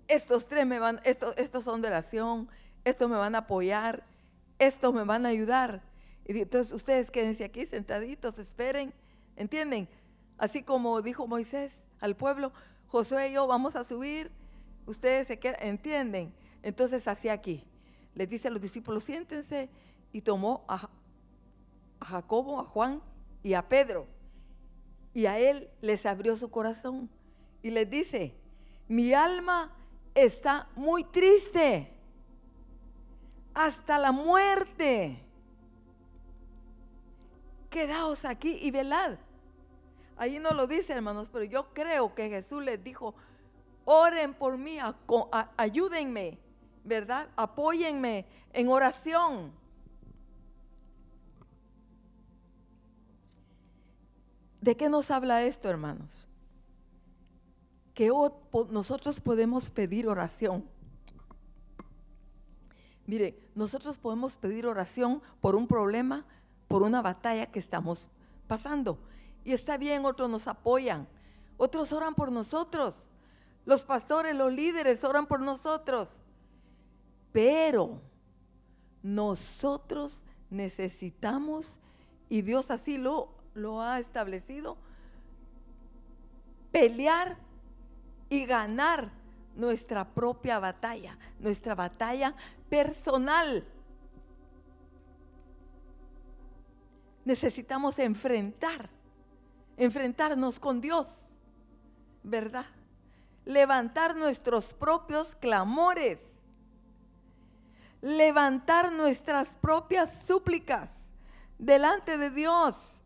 Estos 0.09 0.45
tres 0.49 0.67
me 0.67 0.77
van, 0.77 0.99
estos, 1.05 1.37
estos 1.37 1.63
son 1.63 1.81
de 1.81 1.87
oración, 1.87 2.49
estos 2.83 3.09
me 3.09 3.15
van 3.15 3.33
a 3.33 3.37
apoyar, 3.37 4.03
estos 4.65 4.93
me 4.93 5.03
van 5.03 5.25
a 5.25 5.29
ayudar. 5.29 5.81
Y 6.25 6.39
entonces 6.39 6.73
ustedes 6.73 7.11
quédense 7.11 7.43
aquí 7.43 7.65
sentaditos, 7.65 8.39
esperen, 8.39 8.93
¿entienden? 9.35 9.87
Así 10.37 10.63
como 10.63 11.01
dijo 11.01 11.27
Moisés 11.27 11.71
al 11.99 12.15
pueblo, 12.15 12.51
Josué 12.87 13.29
y 13.29 13.33
yo 13.33 13.47
vamos 13.47 13.75
a 13.75 13.83
subir, 13.83 14.31
ustedes 14.85 15.27
se 15.27 15.39
quedan, 15.39 15.57
¿entienden? 15.61 16.33
Entonces 16.61 17.07
así 17.07 17.29
aquí, 17.29 17.63
les 18.15 18.29
dice 18.29 18.47
a 18.47 18.51
los 18.51 18.61
discípulos, 18.61 19.03
siéntense, 19.03 19.69
y 20.11 20.21
tomó 20.21 20.63
a, 20.67 20.89
a 21.99 22.05
Jacobo, 22.05 22.59
a 22.59 22.65
Juan 22.65 23.01
y 23.41 23.53
a 23.55 23.67
Pedro 23.67 24.07
y 25.13 25.27
a 25.27 25.39
él 25.39 25.69
les 25.81 26.05
abrió 26.05 26.35
su 26.37 26.49
corazón 26.49 27.09
y 27.61 27.69
les 27.69 27.89
dice, 27.89 28.33
mi 28.87 29.13
alma 29.13 29.75
está 30.15 30.67
muy 30.75 31.03
triste. 31.03 31.89
Hasta 33.53 33.97
la 33.99 34.11
muerte. 34.11 35.19
Quedaos 37.69 38.25
aquí 38.25 38.57
y 38.61 38.71
velad. 38.71 39.17
Ahí 40.17 40.39
no 40.39 40.51
lo 40.51 40.67
dice, 40.67 40.93
hermanos, 40.93 41.29
pero 41.31 41.43
yo 41.43 41.73
creo 41.73 42.13
que 42.13 42.29
Jesús 42.29 42.63
les 42.63 42.83
dijo, 42.83 43.15
oren 43.85 44.33
por 44.33 44.57
mí, 44.57 44.77
ayúdenme, 45.57 46.37
¿verdad? 46.83 47.29
Apóyenme 47.35 48.25
en 48.53 48.69
oración. 48.69 49.51
¿De 54.61 54.77
qué 54.77 54.87
nos 54.87 55.11
habla 55.11 55.43
esto, 55.43 55.69
hermanos? 55.69 56.29
Que 57.93 58.09
nosotros 58.69 59.19
podemos 59.19 59.69
pedir 59.69 60.07
oración. 60.07 60.63
Mire, 63.05 63.37
nosotros 63.55 63.97
podemos 63.97 64.35
pedir 64.35 64.65
oración 64.65 65.21
por 65.41 65.55
un 65.55 65.67
problema, 65.67 66.25
por 66.67 66.83
una 66.83 67.01
batalla 67.01 67.47
que 67.47 67.59
estamos 67.59 68.07
pasando. 68.47 68.97
Y 69.43 69.53
está 69.53 69.77
bien, 69.77 70.05
otros 70.05 70.29
nos 70.29 70.47
apoyan, 70.47 71.07
otros 71.57 71.91
oran 71.91 72.15
por 72.15 72.31
nosotros. 72.31 73.07
Los 73.65 73.83
pastores, 73.83 74.35
los 74.35 74.51
líderes 74.51 75.03
oran 75.03 75.25
por 75.25 75.41
nosotros. 75.41 76.09
Pero 77.31 78.01
nosotros 79.01 80.21
necesitamos, 80.49 81.79
y 82.29 82.41
Dios 82.41 82.71
así 82.71 82.97
lo, 82.97 83.29
lo 83.53 83.81
ha 83.81 83.99
establecido, 83.99 84.77
pelear 86.71 87.37
y 88.29 88.45
ganar 88.45 89.11
nuestra 89.55 90.05
propia 90.05 90.59
batalla, 90.59 91.17
nuestra 91.39 91.75
batalla 91.75 92.35
personal. 92.73 93.63
Necesitamos 97.23 97.99
enfrentar, 97.99 98.89
enfrentarnos 99.77 100.59
con 100.59 100.81
Dios, 100.81 101.07
¿verdad? 102.23 102.65
Levantar 103.45 104.15
nuestros 104.15 104.73
propios 104.73 105.35
clamores, 105.35 106.19
levantar 108.01 108.91
nuestras 108.91 109.49
propias 109.57 110.23
súplicas 110.25 110.89
delante 111.59 112.17
de 112.17 112.31
Dios, 112.31 112.99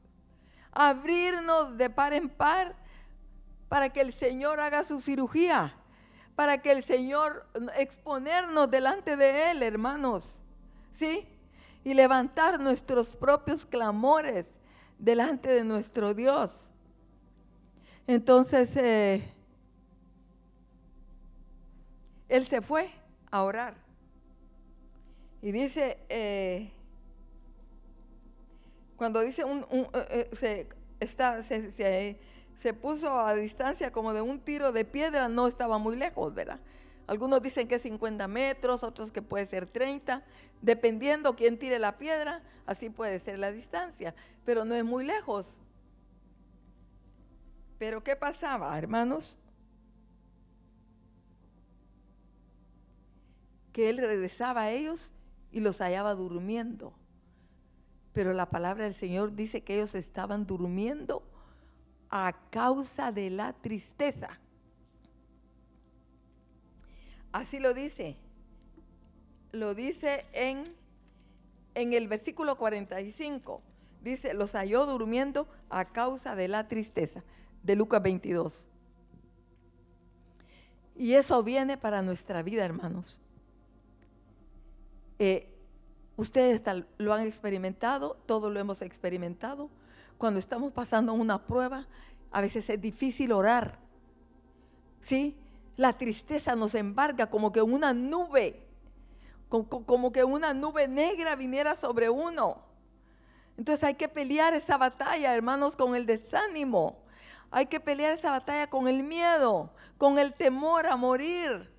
abrirnos 0.71 1.77
de 1.77 1.89
par 1.89 2.13
en 2.13 2.29
par 2.29 2.73
para 3.67 3.89
que 3.89 3.99
el 3.99 4.13
Señor 4.13 4.61
haga 4.61 4.85
su 4.85 5.01
cirugía, 5.01 5.76
para 6.37 6.61
que 6.61 6.71
el 6.71 6.83
Señor 6.83 7.47
exponernos 7.77 8.69
delante 8.69 9.17
de 9.17 9.49
Él, 9.49 9.63
hermanos, 9.63 10.39
¿sí? 10.93 11.27
Y 11.83 11.95
levantar 11.95 12.59
nuestros 12.59 13.15
propios 13.15 13.65
clamores 13.65 14.45
delante 14.99 15.49
de 15.49 15.63
nuestro 15.63 16.13
Dios. 16.13 16.69
Entonces, 18.05 18.69
eh, 18.75 19.27
Él 22.29 22.45
se 22.45 22.61
fue 22.61 22.87
a 23.31 23.41
orar. 23.41 23.73
Y 25.41 25.51
dice, 25.51 25.97
eh, 26.07 26.71
cuando 28.95 29.21
dice 29.21 29.43
un, 29.43 29.65
eh, 30.11 30.29
se, 30.33 30.69
está, 30.99 31.41
se 31.41 32.19
puso 32.73 33.19
a 33.19 33.35
distancia 33.35 33.91
como 33.91 34.13
de 34.13 34.21
un 34.21 34.39
tiro 34.39 34.71
de 34.71 34.83
piedra, 34.83 35.29
no 35.29 35.47
estaba 35.47 35.77
muy 35.77 35.95
lejos, 35.95 36.33
¿verdad? 36.33 36.59
Algunos 37.05 37.41
dicen 37.41 37.67
que 37.67 37.75
es 37.75 37.83
50 37.83 38.27
metros, 38.27 38.83
otros 38.83 39.11
que 39.11 39.21
puede 39.21 39.45
ser 39.45 39.67
30, 39.67 40.23
dependiendo 40.61 41.35
quién 41.35 41.59
tire 41.59 41.77
la 41.77 41.97
piedra, 41.97 42.41
así 42.65 42.89
puede 42.89 43.19
ser 43.19 43.37
la 43.37 43.51
distancia, 43.51 44.15
pero 44.43 44.65
no 44.65 44.75
es 44.75 44.83
muy 44.83 45.05
lejos. 45.05 45.55
Pero 47.77 48.03
¿qué 48.03 48.15
pasaba, 48.15 48.77
hermanos? 48.77 49.37
Que 53.71 53.89
él 53.89 53.99
regresaba 53.99 54.63
a 54.63 54.71
ellos 54.71 55.13
y 55.51 55.59
los 55.59 55.79
hallaba 55.79 56.15
durmiendo. 56.15 56.93
Pero 58.13 58.33
la 58.33 58.49
palabra 58.49 58.85
del 58.85 58.95
Señor 58.95 59.35
dice 59.35 59.61
que 59.63 59.75
ellos 59.75 59.93
estaban 59.93 60.47
durmiendo 60.47 61.23
a 62.09 62.33
causa 62.49 63.11
de 63.11 63.29
la 63.29 63.53
tristeza. 63.53 64.29
Así 67.31 67.59
lo 67.59 67.73
dice. 67.73 68.17
Lo 69.51 69.75
dice 69.75 70.25
en, 70.33 70.63
en 71.75 71.93
el 71.93 72.07
versículo 72.07 72.57
45. 72.57 73.61
Dice, 74.03 74.33
los 74.33 74.53
halló 74.53 74.85
durmiendo 74.85 75.47
a 75.69 75.85
causa 75.85 76.35
de 76.35 76.47
la 76.47 76.67
tristeza. 76.67 77.23
De 77.63 77.75
Lucas 77.75 78.01
22. 78.01 78.65
Y 80.95 81.13
eso 81.13 81.43
viene 81.43 81.77
para 81.77 82.01
nuestra 82.01 82.41
vida, 82.41 82.65
hermanos. 82.65 83.21
Eh, 85.19 85.47
ustedes 86.15 86.61
lo 86.97 87.13
han 87.13 87.25
experimentado, 87.25 88.17
todos 88.25 88.51
lo 88.51 88.59
hemos 88.59 88.81
experimentado 88.81 89.69
cuando 90.17 90.39
estamos 90.39 90.71
pasando 90.71 91.13
una 91.13 91.45
prueba, 91.45 91.87
a 92.31 92.41
veces 92.41 92.69
es 92.69 92.81
difícil 92.81 93.31
orar. 93.31 93.79
¿Sí? 95.01 95.37
La 95.75 95.97
tristeza 95.97 96.55
nos 96.55 96.75
embarga 96.75 97.29
como 97.29 97.51
que 97.51 97.61
una 97.61 97.93
nube, 97.93 98.65
como 99.49 100.11
que 100.11 100.23
una 100.23 100.53
nube 100.53 100.87
negra 100.87 101.35
viniera 101.35 101.75
sobre 101.75 102.09
uno. 102.09 102.63
Entonces 103.57 103.83
hay 103.83 103.95
que 103.95 104.07
pelear 104.07 104.53
esa 104.53 104.77
batalla, 104.77 105.33
hermanos, 105.33 105.75
con 105.75 105.95
el 105.95 106.05
desánimo. 106.05 106.97
Hay 107.49 107.67
que 107.67 107.79
pelear 107.79 108.13
esa 108.13 108.31
batalla 108.31 108.69
con 108.69 108.87
el 108.87 109.03
miedo, 109.03 109.71
con 109.97 110.19
el 110.19 110.33
temor 110.33 110.87
a 110.87 110.95
morir. 110.95 111.71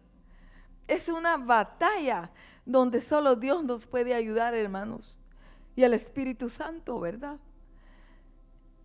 Es 0.87 1.09
una 1.09 1.37
batalla 1.37 2.31
donde 2.64 3.01
solo 3.01 3.37
Dios 3.37 3.62
nos 3.64 3.87
puede 3.87 4.14
ayudar, 4.14 4.55
hermanos. 4.55 5.18
Y 5.77 5.85
el 5.85 5.94
Espíritu 5.94 6.48
Santo, 6.48 6.98
¿verdad? 6.98 7.38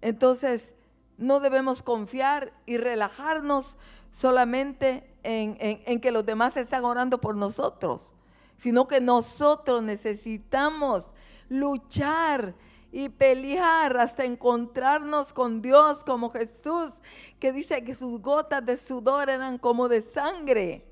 Entonces, 0.04 0.74
no 1.18 1.40
debemos 1.40 1.82
confiar 1.82 2.52
y 2.66 2.76
relajarnos 2.76 3.78
solamente 4.12 5.10
en, 5.24 6.02
que 6.02 6.12
los 6.12 6.26
demás 6.26 6.58
están 6.58 6.84
orando 6.84 7.22
por 7.22 7.38
nosotros, 7.38 8.14
sino 8.58 8.86
que 8.86 9.00
nosotros 9.00 9.82
necesitamos 9.82 11.10
luchar 11.48 12.54
y 12.92 13.08
pelear 13.08 13.96
hasta 13.96 14.26
encontrarnos 14.26 15.32
con 15.32 15.62
Dios 15.62 16.04
como 16.04 16.32
Jesús, 16.32 16.92
que 17.40 17.54
dice 17.54 17.86
que 17.86 17.96
sus 17.96 18.22
gotas 18.22 18.66
de 18.66 18.78
sudor 18.78 19.30
eran 19.30 19.58
como 19.58 19.88
de 19.88 20.02
sangre. 20.02 20.86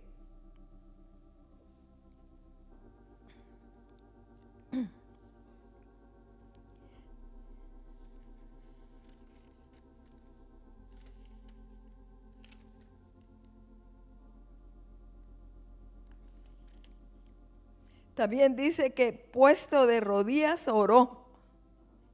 También 18.22 18.56
dice 18.56 18.94
que 18.94 19.14
puesto 19.14 19.88
de 19.88 20.00
rodillas 20.00 20.68
oró. 20.68 21.26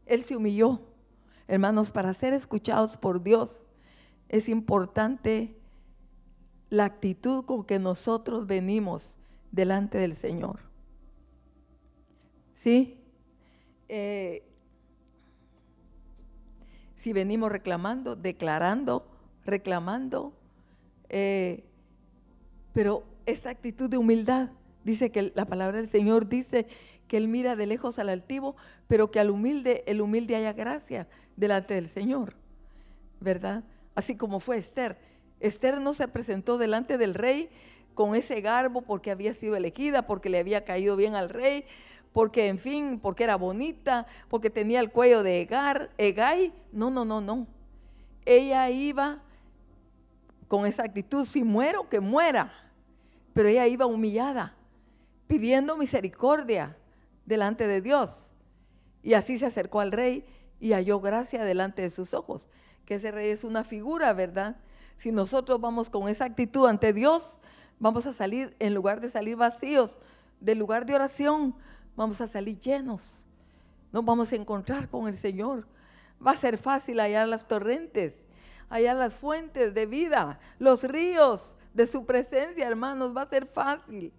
Él 0.05 0.23
se 0.23 0.37
humilló. 0.37 0.79
Hermanos, 1.49 1.91
para 1.91 2.13
ser 2.13 2.31
escuchados 2.31 2.95
por 2.95 3.21
Dios 3.21 3.61
es 4.29 4.47
importante 4.47 5.57
la 6.69 6.85
actitud 6.85 7.43
con 7.43 7.65
que 7.65 7.77
nosotros 7.77 8.47
venimos 8.47 9.17
delante 9.51 9.97
del 9.97 10.15
Señor. 10.15 10.61
¿Sí? 12.55 13.03
Eh, 13.89 14.47
si 16.95 17.11
venimos 17.11 17.51
reclamando, 17.51 18.15
declarando, 18.15 19.05
reclamando, 19.43 20.31
eh, 21.09 21.65
pero 22.71 23.03
esta 23.25 23.49
actitud 23.49 23.89
de 23.89 23.97
humildad 23.97 24.51
Dice 24.87 25.11
que 25.11 25.33
la 25.35 25.43
palabra 25.43 25.79
del 25.79 25.89
Señor 25.89 26.29
dice 26.29 26.65
que 27.09 27.17
Él 27.17 27.27
mira 27.27 27.57
de 27.57 27.67
lejos 27.67 27.99
al 27.99 28.07
altivo, 28.07 28.55
pero 28.87 29.11
que 29.11 29.19
al 29.19 29.29
humilde, 29.29 29.83
el 29.85 29.99
humilde 29.99 30.37
haya 30.37 30.53
gracia 30.53 31.09
delante 31.35 31.73
del 31.73 31.87
Señor, 31.87 32.35
¿verdad? 33.19 33.65
Así 33.95 34.15
como 34.15 34.39
fue 34.39 34.57
Esther. 34.57 34.97
Esther 35.41 35.81
no 35.81 35.93
se 35.93 36.07
presentó 36.07 36.57
delante 36.57 36.97
del 36.97 37.15
rey 37.15 37.49
con 37.95 38.15
ese 38.15 38.39
garbo 38.39 38.81
porque 38.81 39.11
había 39.11 39.33
sido 39.33 39.57
elegida, 39.57 40.07
porque 40.07 40.29
le 40.29 40.39
había 40.39 40.63
caído 40.63 40.95
bien 40.95 41.15
al 41.15 41.27
rey, 41.27 41.65
porque 42.13 42.47
en 42.47 42.57
fin, 42.57 42.97
porque 43.01 43.25
era 43.25 43.35
bonita, 43.35 44.07
porque 44.29 44.49
tenía 44.49 44.79
el 44.79 44.89
cuello 44.89 45.21
de 45.21 45.41
Egar, 45.41 45.89
Egay. 45.97 46.53
No, 46.71 46.89
no, 46.89 47.03
no, 47.03 47.19
no. 47.19 47.45
Ella 48.23 48.69
iba 48.69 49.21
con 50.47 50.65
esa 50.65 50.83
actitud, 50.83 51.25
si 51.25 51.43
muero, 51.43 51.89
que 51.89 51.99
muera 51.99 52.53
pero 53.37 53.49
ella 53.49 53.67
iba 53.67 53.85
humillada, 53.85 54.55
pidiendo 55.27 55.77
misericordia 55.77 56.77
delante 57.25 57.67
de 57.67 57.81
Dios. 57.81 58.31
Y 59.03 59.13
así 59.13 59.37
se 59.37 59.45
acercó 59.45 59.79
al 59.79 59.91
rey 59.91 60.25
y 60.59 60.73
halló 60.73 60.99
gracia 60.99 61.43
delante 61.43 61.81
de 61.81 61.89
sus 61.89 62.13
ojos. 62.13 62.47
Que 62.85 62.95
ese 62.95 63.11
rey 63.11 63.29
es 63.29 63.43
una 63.43 63.63
figura, 63.63 64.13
¿verdad? 64.13 64.57
Si 64.97 65.11
nosotros 65.11 65.61
vamos 65.61 65.89
con 65.89 66.07
esa 66.09 66.25
actitud 66.25 66.67
ante 66.67 66.93
Dios, 66.93 67.37
vamos 67.79 68.05
a 68.05 68.13
salir, 68.13 68.55
en 68.59 68.73
lugar 68.73 69.01
de 69.01 69.09
salir 69.09 69.35
vacíos 69.35 69.97
del 70.39 70.57
lugar 70.57 70.85
de 70.85 70.95
oración, 70.95 71.55
vamos 71.95 72.21
a 72.21 72.27
salir 72.27 72.59
llenos. 72.59 73.25
Nos 73.91 74.03
vamos 74.03 74.31
a 74.31 74.35
encontrar 74.35 74.89
con 74.89 75.07
el 75.07 75.17
Señor. 75.17 75.67
Va 76.25 76.31
a 76.31 76.37
ser 76.37 76.57
fácil 76.57 76.99
hallar 76.99 77.27
las 77.27 77.47
torrentes, 77.47 78.13
hallar 78.69 78.95
las 78.95 79.15
fuentes 79.15 79.73
de 79.73 79.85
vida, 79.85 80.39
los 80.59 80.83
ríos 80.83 81.53
de 81.73 81.87
su 81.87 82.05
presencia, 82.05 82.67
hermanos, 82.67 83.15
va 83.15 83.23
a 83.23 83.29
ser 83.29 83.45
fácil. 83.45 84.11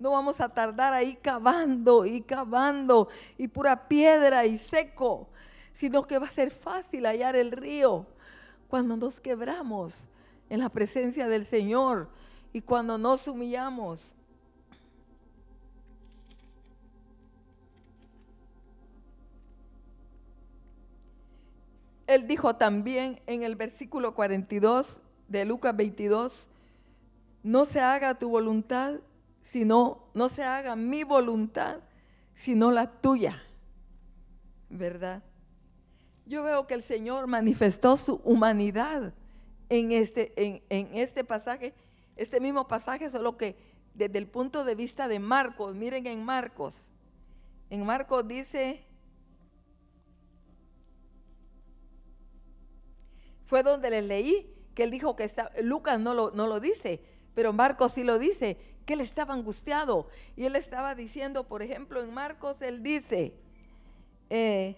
No 0.00 0.12
vamos 0.12 0.40
a 0.40 0.48
tardar 0.48 0.94
ahí 0.94 1.14
cavando 1.14 2.06
y 2.06 2.22
cavando 2.22 3.08
y 3.36 3.46
pura 3.46 3.86
piedra 3.86 4.46
y 4.46 4.56
seco, 4.56 5.28
sino 5.74 6.02
que 6.02 6.18
va 6.18 6.26
a 6.26 6.30
ser 6.30 6.50
fácil 6.50 7.04
hallar 7.04 7.36
el 7.36 7.52
río 7.52 8.06
cuando 8.68 8.96
nos 8.96 9.20
quebramos 9.20 10.08
en 10.48 10.60
la 10.60 10.70
presencia 10.70 11.28
del 11.28 11.44
Señor 11.44 12.08
y 12.52 12.62
cuando 12.62 12.96
nos 12.96 13.28
humillamos. 13.28 14.14
Él 22.06 22.26
dijo 22.26 22.56
también 22.56 23.20
en 23.26 23.42
el 23.42 23.54
versículo 23.54 24.14
42 24.14 25.00
de 25.28 25.44
Lucas 25.44 25.76
22, 25.76 26.48
no 27.44 27.64
se 27.64 27.80
haga 27.80 28.18
tu 28.18 28.28
voluntad, 28.28 28.94
sino, 29.42 30.08
no 30.14 30.28
se 30.28 30.42
haga 30.42 30.76
mi 30.76 31.04
voluntad, 31.04 31.80
sino 32.34 32.70
la 32.70 32.90
tuya. 32.90 33.42
¿Verdad? 34.68 35.22
Yo 36.26 36.42
veo 36.44 36.66
que 36.66 36.74
el 36.74 36.82
Señor 36.82 37.26
manifestó 37.26 37.96
su 37.96 38.20
humanidad 38.24 39.12
en 39.68 39.92
este, 39.92 40.32
en, 40.36 40.62
en 40.68 40.96
este 40.96 41.24
pasaje, 41.24 41.74
este 42.16 42.40
mismo 42.40 42.68
pasaje, 42.68 43.10
solo 43.10 43.36
que 43.36 43.56
desde 43.94 44.18
el 44.18 44.28
punto 44.28 44.64
de 44.64 44.74
vista 44.74 45.08
de 45.08 45.18
Marcos, 45.18 45.74
miren 45.74 46.06
en 46.06 46.24
Marcos, 46.24 46.74
en 47.70 47.84
Marcos 47.84 48.26
dice, 48.26 48.84
fue 53.44 53.62
donde 53.62 53.90
le 53.90 54.02
leí 54.02 54.54
que 54.74 54.84
él 54.84 54.90
dijo 54.90 55.16
que 55.16 55.24
está, 55.24 55.50
Lucas 55.62 55.98
no 55.98 56.14
lo, 56.14 56.30
no 56.30 56.46
lo 56.46 56.60
dice, 56.60 57.02
pero 57.34 57.52
Marcos 57.52 57.92
sí 57.92 58.04
lo 58.04 58.18
dice, 58.18 58.56
que 58.86 58.94
él 58.94 59.00
estaba 59.00 59.34
angustiado. 59.34 60.08
Y 60.36 60.44
él 60.44 60.56
estaba 60.56 60.94
diciendo, 60.94 61.44
por 61.44 61.62
ejemplo, 61.62 62.02
en 62.02 62.12
Marcos, 62.12 62.56
él 62.60 62.82
dice, 62.82 63.34
eh, 64.28 64.76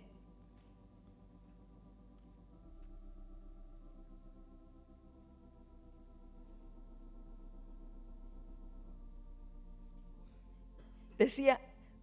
decía, 11.19 11.61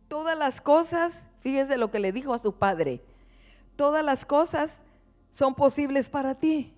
todas 0.08 0.38
las 0.38 0.62
cosas, 0.62 1.14
fíjese 1.40 1.78
lo 1.78 1.92
que 1.92 2.00
le 2.00 2.12
dijo 2.12 2.34
a 2.34 2.40
su 2.40 2.54
padre, 2.54 3.02
todas 3.76 4.04
las 4.04 4.26
cosas 4.26 4.72
son 5.34 5.56
posibles 5.56 6.10
para 6.10 6.36
ti 6.36 6.74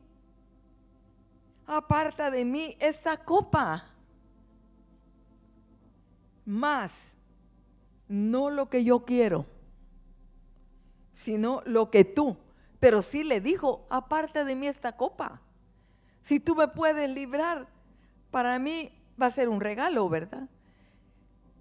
aparta 1.78 2.30
de 2.30 2.46
mí 2.46 2.76
esta 2.80 3.18
copa. 3.18 3.90
Más, 6.45 7.12
no 8.08 8.49
lo 8.49 8.69
que 8.69 8.84
yo 8.84 9.06
quiero, 9.06 9.45
sino 11.13 11.62
lo 11.65 11.89
que 11.89 12.04
tú. 12.04 12.38
Pero 12.80 13.01
sí 13.01 13.23
le 13.23 13.41
dijo, 13.41 13.86
aparta 13.89 14.43
de 14.43 14.56
mí 14.56 14.67
esta 14.67 14.97
copa. 14.97 15.39
Si 16.23 16.39
tú 16.39 16.56
me 16.56 16.67
puedes 16.67 17.10
librar, 17.10 17.67
para 18.32 18.58
mí 18.60 18.91
va 19.21 19.27
a 19.27 19.32
ser 19.32 19.49
un 19.49 19.62
regalo, 19.62 20.10
¿verdad? 20.10 20.49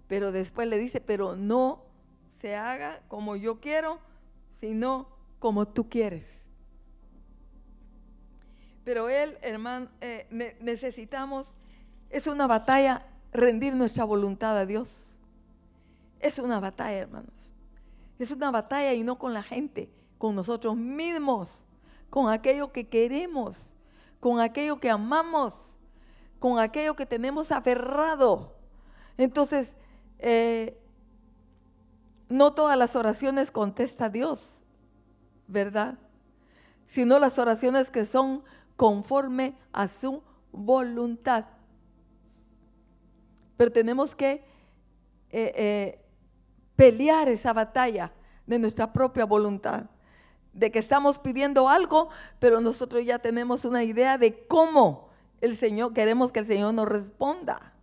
Pero 0.07 0.31
después 0.31 0.67
le 0.67 0.77
dice, 0.77 0.99
pero 0.99 1.35
no 1.35 1.83
se 2.39 2.55
haga 2.55 3.01
como 3.07 3.35
yo 3.35 3.59
quiero, 3.59 3.99
sino 4.59 5.07
como 5.39 5.67
tú 5.67 5.89
quieres. 5.89 6.25
Pero 8.83 9.09
Él, 9.09 9.37
hermano, 9.41 9.89
eh, 10.01 10.27
necesitamos, 10.59 11.53
es 12.09 12.27
una 12.27 12.47
batalla 12.47 13.05
rendir 13.31 13.75
nuestra 13.75 14.03
voluntad 14.03 14.57
a 14.57 14.65
Dios. 14.65 15.11
Es 16.19 16.39
una 16.39 16.59
batalla, 16.59 16.97
hermanos. 16.97 17.33
Es 18.19 18.31
una 18.31 18.51
batalla 18.51 18.93
y 18.93 19.03
no 19.03 19.17
con 19.17 19.33
la 19.33 19.41
gente, 19.41 19.89
con 20.17 20.35
nosotros 20.35 20.75
mismos, 20.75 21.63
con 22.09 22.29
aquello 22.29 22.71
que 22.71 22.87
queremos, 22.87 23.73
con 24.19 24.39
aquello 24.39 24.79
que 24.79 24.89
amamos, 24.89 25.73
con 26.39 26.59
aquello 26.59 26.95
que 26.95 27.05
tenemos 27.05 27.51
aferrado. 27.51 28.55
Entonces, 29.17 29.73
eh, 30.19 30.77
no 32.29 32.53
todas 32.53 32.77
las 32.77 32.95
oraciones 32.95 33.51
contesta 33.51 34.09
Dios, 34.09 34.61
¿verdad? 35.47 35.97
Sino 36.87 37.19
las 37.19 37.39
oraciones 37.39 37.89
que 37.89 38.05
son 38.05 38.43
conforme 38.75 39.55
a 39.73 39.87
su 39.87 40.23
voluntad. 40.51 41.45
Pero 43.61 43.71
tenemos 43.71 44.15
que 44.15 44.43
eh, 45.29 45.53
eh, 45.55 45.99
pelear 46.75 47.29
esa 47.29 47.53
batalla 47.53 48.11
de 48.47 48.57
nuestra 48.57 48.91
propia 48.91 49.23
voluntad, 49.23 49.83
de 50.51 50.71
que 50.71 50.79
estamos 50.79 51.19
pidiendo 51.19 51.69
algo, 51.69 52.09
pero 52.39 52.59
nosotros 52.59 53.05
ya 53.05 53.19
tenemos 53.19 53.63
una 53.63 53.83
idea 53.83 54.17
de 54.17 54.47
cómo 54.47 55.09
el 55.41 55.55
Señor, 55.55 55.93
queremos 55.93 56.31
que 56.31 56.39
el 56.39 56.47
Señor 56.47 56.73
nos 56.73 56.89
responda. 56.89 57.73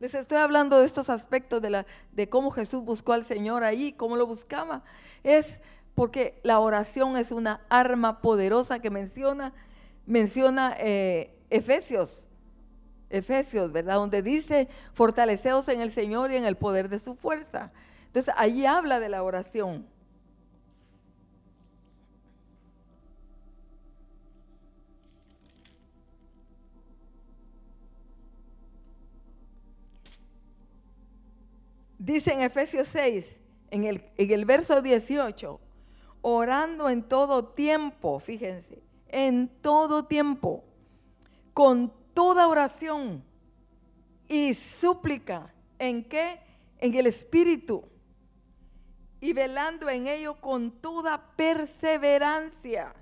les 0.00 0.12
estoy 0.12 0.38
hablando 0.38 0.80
de 0.80 0.86
estos 0.86 1.08
aspectos 1.08 1.62
de, 1.62 1.70
la, 1.70 1.86
de 2.10 2.28
cómo 2.28 2.50
Jesús 2.50 2.82
buscó 2.84 3.12
al 3.12 3.24
Señor 3.24 3.62
ahí, 3.62 3.92
cómo 3.92 4.16
lo 4.16 4.26
buscaba. 4.26 4.82
Es 5.22 5.60
porque 5.94 6.40
la 6.42 6.58
oración 6.58 7.16
es 7.16 7.30
una 7.30 7.60
arma 7.68 8.20
poderosa 8.20 8.80
que 8.80 8.90
menciona, 8.90 9.52
menciona 10.04 10.74
eh, 10.80 11.38
Efesios, 11.48 12.26
Efesios, 13.12 13.70
¿verdad? 13.70 13.96
Donde 13.96 14.22
dice, 14.22 14.68
fortaleceos 14.94 15.68
en 15.68 15.80
el 15.80 15.90
Señor 15.90 16.32
y 16.32 16.36
en 16.36 16.44
el 16.44 16.56
poder 16.56 16.88
de 16.88 16.98
su 16.98 17.14
fuerza. 17.14 17.70
Entonces, 18.06 18.34
allí 18.36 18.66
habla 18.66 18.98
de 19.00 19.08
la 19.08 19.22
oración. 19.22 19.86
Dice 31.98 32.32
en 32.32 32.42
Efesios 32.42 32.88
6, 32.88 33.38
en 33.70 33.84
el, 33.84 34.04
en 34.16 34.30
el 34.32 34.44
verso 34.44 34.82
18, 34.82 35.60
orando 36.20 36.88
en 36.88 37.04
todo 37.04 37.44
tiempo, 37.44 38.18
fíjense, 38.18 38.82
en 39.08 39.48
todo 39.60 40.06
tiempo, 40.06 40.64
con 41.54 41.92
toda 42.14 42.48
oración 42.48 43.22
y 44.28 44.54
súplica. 44.54 45.52
¿En 45.78 46.04
qué? 46.04 46.40
En 46.78 46.94
el 46.94 47.06
Espíritu. 47.06 47.84
Y 49.20 49.32
velando 49.32 49.88
en 49.88 50.08
ello 50.08 50.40
con 50.40 50.70
toda 50.70 51.34
perseverancia. 51.36 52.94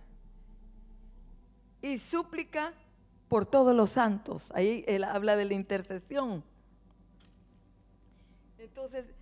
Y 1.83 1.99
súplica 1.99 2.75
por 3.29 3.47
todos 3.47 3.75
los 3.75 3.91
santos. 3.91 4.51
Ahí 4.55 4.85
él 4.87 5.05
habla 5.05 5.37
de 5.37 5.45
la 5.47 5.55
intercesión. 5.55 6.45
Entonces, 8.59 9.15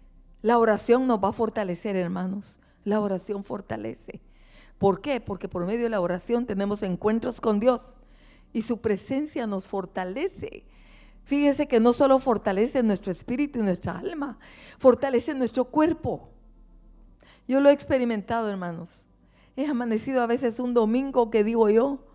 la 0.42 0.58
oración 0.58 1.06
nos 1.06 1.22
va 1.22 1.28
a 1.28 1.32
fortalecer, 1.32 1.94
hermanos. 1.94 2.58
La 2.84 3.00
oración 3.00 3.44
fortalece. 3.44 4.20
¿Por 4.78 5.00
qué? 5.00 5.20
Porque 5.20 5.48
por 5.48 5.66
medio 5.66 5.84
de 5.84 5.90
la 5.90 6.00
oración 6.00 6.46
tenemos 6.46 6.82
encuentros 6.82 7.40
con 7.40 7.60
Dios 7.60 7.97
y 8.52 8.62
su 8.62 8.80
presencia 8.80 9.46
nos 9.46 9.66
fortalece. 9.66 10.64
Fíjese 11.24 11.68
que 11.68 11.80
no 11.80 11.92
solo 11.92 12.18
fortalece 12.18 12.82
nuestro 12.82 13.12
espíritu 13.12 13.58
y 13.58 13.62
nuestra 13.62 13.98
alma, 13.98 14.38
fortalece 14.78 15.34
nuestro 15.34 15.66
cuerpo. 15.66 16.30
Yo 17.46 17.60
lo 17.60 17.68
he 17.68 17.72
experimentado, 17.72 18.48
hermanos. 18.48 19.06
He 19.56 19.66
amanecido 19.66 20.22
a 20.22 20.26
veces 20.26 20.60
un 20.60 20.74
domingo 20.74 21.30
que 21.30 21.44
digo 21.44 21.68
yo, 21.68 22.06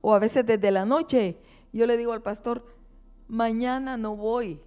o 0.00 0.14
a 0.14 0.18
veces 0.18 0.46
desde 0.46 0.70
la 0.70 0.84
noche, 0.84 1.38
yo 1.72 1.86
le 1.86 1.96
digo 1.96 2.12
al 2.12 2.22
pastor, 2.22 2.66
mañana 3.26 3.96
no 3.96 4.16
voy, 4.16 4.60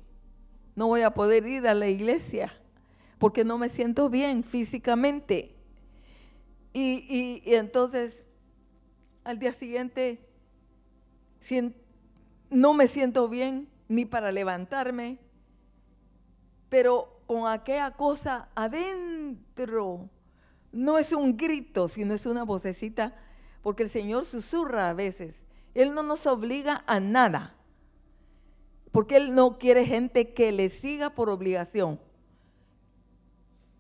no 0.76 0.88
voy 0.88 1.02
a 1.02 1.14
poder 1.14 1.46
ir 1.48 1.68
a 1.68 1.74
la 1.74 1.88
iglesia 1.88 2.54
porque 3.18 3.44
no 3.44 3.58
me 3.58 3.70
siento 3.70 4.10
bien 4.10 4.44
físicamente. 4.44 5.56
Y, 6.74 7.42
entonces 7.46 8.24
al 9.24 9.40
día 9.40 9.52
siguiente 9.52 10.27
no 12.50 12.74
me 12.74 12.88
siento 12.88 13.28
bien 13.30 13.68
ni 13.88 14.06
para 14.06 14.32
levantarme, 14.32 15.20
pero 16.70 17.22
con 17.26 17.48
aquella 17.48 17.92
cosa 17.92 18.50
adentro. 18.56 20.10
No 20.72 20.98
es 20.98 21.12
un 21.14 21.38
grito, 21.38 21.88
sino 21.88 22.14
es 22.14 22.26
una 22.26 22.44
vocecita, 22.44 23.16
porque 23.62 23.84
el 23.84 23.90
Señor 23.90 24.26
susurra 24.26 24.90
a 24.90 24.94
veces. 24.94 25.46
Él 25.74 25.94
no 25.94 26.04
nos 26.04 26.26
obliga 26.26 26.84
a 26.88 27.00
nada, 27.00 27.56
porque 28.92 29.18
Él 29.18 29.36
no 29.36 29.58
quiere 29.58 29.86
gente 29.86 30.34
que 30.34 30.52
le 30.52 30.70
siga 30.70 31.12
por 31.12 31.30
obligación 31.30 32.00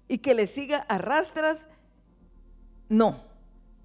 y 0.08 0.19
que 0.19 0.34
le 0.34 0.47
siga 0.47 0.77
a 0.77 0.97
rastras. 0.97 1.65
No, 2.89 3.21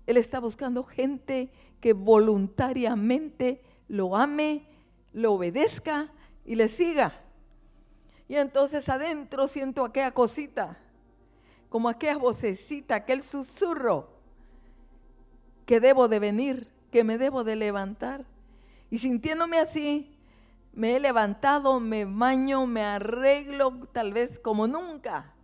Él 0.07 0.17
está 0.17 0.41
buscando 0.41 0.85
gente 0.85 1.51
que 1.81 1.93
voluntariamente 1.93 3.63
lo 3.93 4.17
ame, 4.17 4.65
lo 5.13 5.35
obedezca 5.35 6.11
y 6.47 6.55
le 6.55 6.71
siga. 6.71 7.13
Y 8.27 8.37
entonces 8.37 8.89
adentro 8.89 9.49
siento 9.49 9.85
aquella 9.85 10.13
cosita, 10.13 10.79
como 11.69 11.91
aquella 11.91 12.17
vocecita, 12.17 12.95
aquel 12.95 13.23
susurro, 13.23 14.09
que 15.67 15.79
debo 15.79 16.09
de 16.09 16.21
venir, 16.21 16.73
que 16.91 17.05
me 17.05 17.19
debo 17.19 17.45
de 17.45 17.55
levantar. 17.55 18.25
Y 18.89 18.97
sintiéndome 18.97 19.59
así, 19.59 20.17
me 20.73 20.97
he 20.97 21.01
levantado, 21.01 21.79
me 21.79 22.07
baño, 22.07 22.67
me 22.67 22.85
arreglo, 22.85 23.89
tal 23.93 24.15
vez 24.15 24.39
como 24.39 24.67
nunca, 24.67 25.35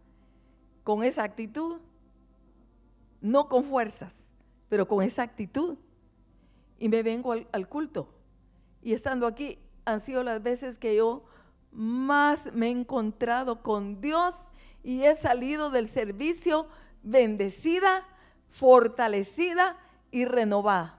con 0.85 1.05
esa 1.05 1.23
actitud, 1.23 1.83
no 3.21 3.47
con 3.47 3.63
fuerzas, 3.63 4.15
pero 4.71 4.89
con 4.89 5.05
esa 5.05 5.23
actitud. 5.23 5.77
Y 6.79 6.89
me 6.89 7.03
vengo 7.03 7.33
al, 7.33 7.47
al 7.53 7.69
culto. 7.69 8.15
Y 8.89 8.95
estando 8.95 9.27
aquí, 9.27 9.59
han 9.85 10.01
sido 10.01 10.23
las 10.23 10.43
veces 10.43 10.79
que 10.79 10.97
yo 10.97 11.23
más 11.73 12.41
me 12.55 12.69
he 12.69 12.71
encontrado 12.71 13.63
con 13.63 14.01
Dios 14.01 14.35
y 14.83 15.03
he 15.03 15.15
salido 15.15 15.69
del 15.69 15.91
servicio 15.91 16.67
bendecida, 17.03 18.07
fortalecida 18.49 19.77
y 20.11 20.25
renovada. 20.25 20.99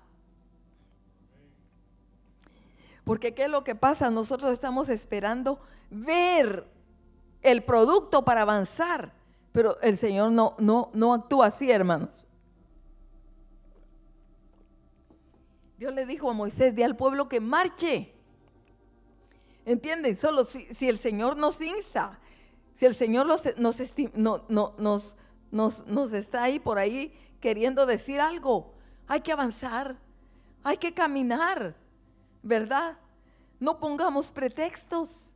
Porque 3.06 3.34
¿qué 3.34 3.46
es 3.46 3.50
lo 3.50 3.64
que 3.64 3.74
pasa? 3.74 4.12
Nosotros 4.12 4.54
estamos 4.54 4.88
esperando 4.90 5.60
ver 5.90 6.68
el 7.42 7.64
producto 7.64 8.24
para 8.24 8.44
avanzar, 8.44 9.14
pero 9.52 9.82
el 9.82 9.98
Señor 9.98 10.32
no, 10.32 10.54
no, 10.60 10.92
no 10.94 11.16
actúa 11.16 11.48
así, 11.48 11.72
hermanos. 11.72 12.19
Dios 15.80 15.94
le 15.94 16.06
dijo 16.06 16.30
a 16.30 16.34
Moisés, 16.34 16.76
di 16.76 16.84
al 16.84 16.98
pueblo 16.98 17.30
que 17.30 17.40
marche. 17.40 18.14
¿Entienden? 19.66 20.18
Solo 20.18 20.44
si, 20.44 20.68
el 20.82 21.00
Señor 21.00 21.38
nos 21.38 21.62
insta, 21.62 22.20
si 22.76 22.86
el 22.86 22.96
Señor 22.96 23.26
nos, 23.26 23.46
nos, 25.52 26.12
está 26.14 26.44
ahí 26.44 26.60
por 26.60 26.80
ahí 26.80 27.18
queriendo 27.40 27.86
decir 27.86 28.20
algo, 28.20 28.74
hay 29.08 29.22
que 29.22 29.32
avanzar, 29.32 29.96
hay 30.66 30.76
que 30.76 30.94
caminar, 30.94 31.78
¿verdad? 32.44 32.98
No 33.58 33.80
pongamos 33.80 34.32
pretextos. 34.32 35.32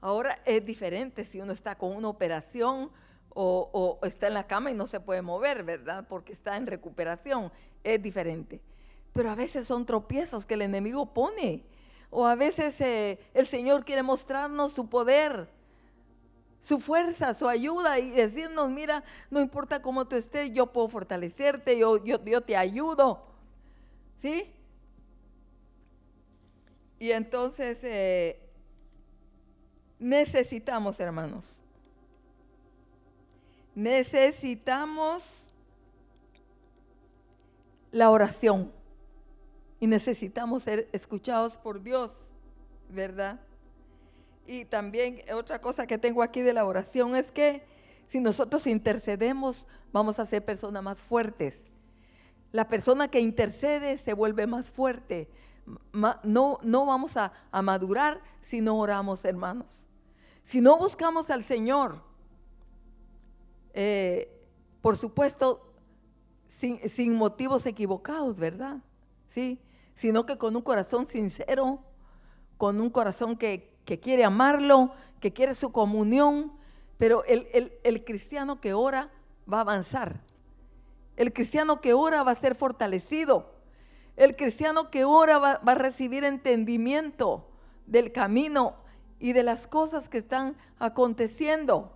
Ahora 0.00 0.38
es 0.46 0.64
diferente 0.64 1.26
si 1.26 1.42
uno 1.42 1.52
está 1.52 1.76
con 1.76 1.94
una 1.94 2.08
operación 2.08 2.90
o, 3.34 3.98
o, 4.00 4.06
está 4.06 4.28
en 4.28 4.34
la 4.34 4.46
cama 4.46 4.70
y 4.70 4.74
no 4.74 4.86
se 4.86 5.00
puede 5.00 5.20
mover, 5.20 5.62
¿verdad? 5.62 6.06
Porque 6.08 6.32
está 6.32 6.56
en 6.56 6.66
recuperación, 6.66 7.52
es 7.84 8.02
diferente. 8.02 8.60
Pero 9.12 9.30
a 9.30 9.36
veces 9.36 9.66
son 9.66 9.86
tropiezos 9.86 10.44
que 10.44 10.54
el 10.54 10.62
enemigo 10.62 11.14
pone 11.14 11.62
o 12.16 12.26
a 12.26 12.36
veces 12.36 12.80
eh, 12.80 13.18
el 13.34 13.46
Señor 13.48 13.84
quiere 13.84 14.04
mostrarnos 14.04 14.72
su 14.72 14.88
poder, 14.88 15.48
su 16.60 16.78
fuerza, 16.78 17.34
su 17.34 17.48
ayuda 17.48 17.98
y 17.98 18.10
decirnos, 18.10 18.70
mira, 18.70 19.02
no 19.30 19.40
importa 19.40 19.82
cómo 19.82 20.06
tú 20.06 20.14
estés, 20.14 20.52
yo 20.52 20.72
puedo 20.72 20.88
fortalecerte, 20.88 21.76
yo, 21.76 22.04
yo, 22.04 22.40
te 22.40 22.56
ayudo. 22.56 23.26
¿Sí? 24.18 24.48
Y 27.00 27.10
entonces 27.10 27.80
eh, 27.82 28.40
necesitamos, 29.98 31.00
hermanos, 31.00 31.60
necesitamos 33.74 35.52
la 37.94 38.10
oración 38.10 38.72
y 39.78 39.86
necesitamos 39.86 40.64
ser 40.64 40.88
escuchados 40.90 41.56
por 41.56 41.80
Dios, 41.80 42.10
¿verdad? 42.88 43.38
Y 44.48 44.64
también 44.64 45.20
otra 45.32 45.60
cosa 45.60 45.86
que 45.86 45.96
tengo 45.96 46.24
aquí 46.24 46.40
de 46.40 46.52
la 46.52 46.64
oración 46.64 47.14
es 47.14 47.30
que 47.30 47.62
si 48.08 48.18
nosotros 48.18 48.66
intercedemos, 48.66 49.68
vamos 49.92 50.18
a 50.18 50.26
ser 50.26 50.44
personas 50.44 50.82
más 50.82 50.98
fuertes. 50.98 51.54
La 52.50 52.66
persona 52.66 53.06
que 53.06 53.20
intercede 53.20 53.96
se 53.98 54.12
vuelve 54.12 54.48
más 54.48 54.70
fuerte. 54.70 55.28
No, 55.92 56.58
no 56.62 56.86
vamos 56.86 57.16
a, 57.16 57.32
madurar 57.62 58.20
si 58.42 58.60
no 58.60 58.76
oramos, 58.76 59.24
hermanos. 59.24 59.86
Si 60.42 60.60
no 60.60 60.78
buscamos 60.78 61.30
al 61.30 61.44
Señor, 61.44 62.02
eh, 63.72 64.28
por 64.82 64.96
supuesto, 64.96 65.73
sin, 66.48 67.14
motivos 67.14 67.66
equivocados, 67.66 68.38
¿verdad? 68.38 68.78
Sí, 69.28 69.60
sino 69.94 70.26
que 70.26 70.38
con 70.38 70.56
un 70.56 70.62
corazón 70.62 71.06
sincero, 71.06 71.80
con 72.56 72.80
un 72.80 72.90
corazón 72.90 73.36
que, 73.36 73.72
quiere 74.02 74.24
amarlo, 74.24 74.92
que 75.20 75.32
quiere 75.32 75.54
su 75.54 75.72
comunión, 75.72 76.52
pero 76.98 77.24
el, 77.24 78.04
cristiano 78.04 78.60
que 78.60 78.72
ora 78.72 79.10
va 79.50 79.58
a 79.58 79.62
avanzar. 79.62 80.20
El 81.16 81.32
cristiano 81.32 81.80
que 81.80 81.92
ora 81.92 82.22
va 82.22 82.32
a 82.32 82.36
ser 82.36 82.54
fortalecido. 82.54 83.52
El 84.16 84.36
cristiano 84.36 84.90
que 84.90 85.04
ora 85.04 85.38
va, 85.38 85.58
va, 85.58 85.72
a 85.72 85.76
recibir 85.76 86.24
entendimiento 86.24 87.48
del 87.86 88.12
camino 88.12 88.76
y 89.18 89.32
de 89.32 89.42
las 89.42 89.66
cosas 89.66 90.08
que 90.08 90.18
están 90.18 90.56
aconteciendo. 90.78 91.93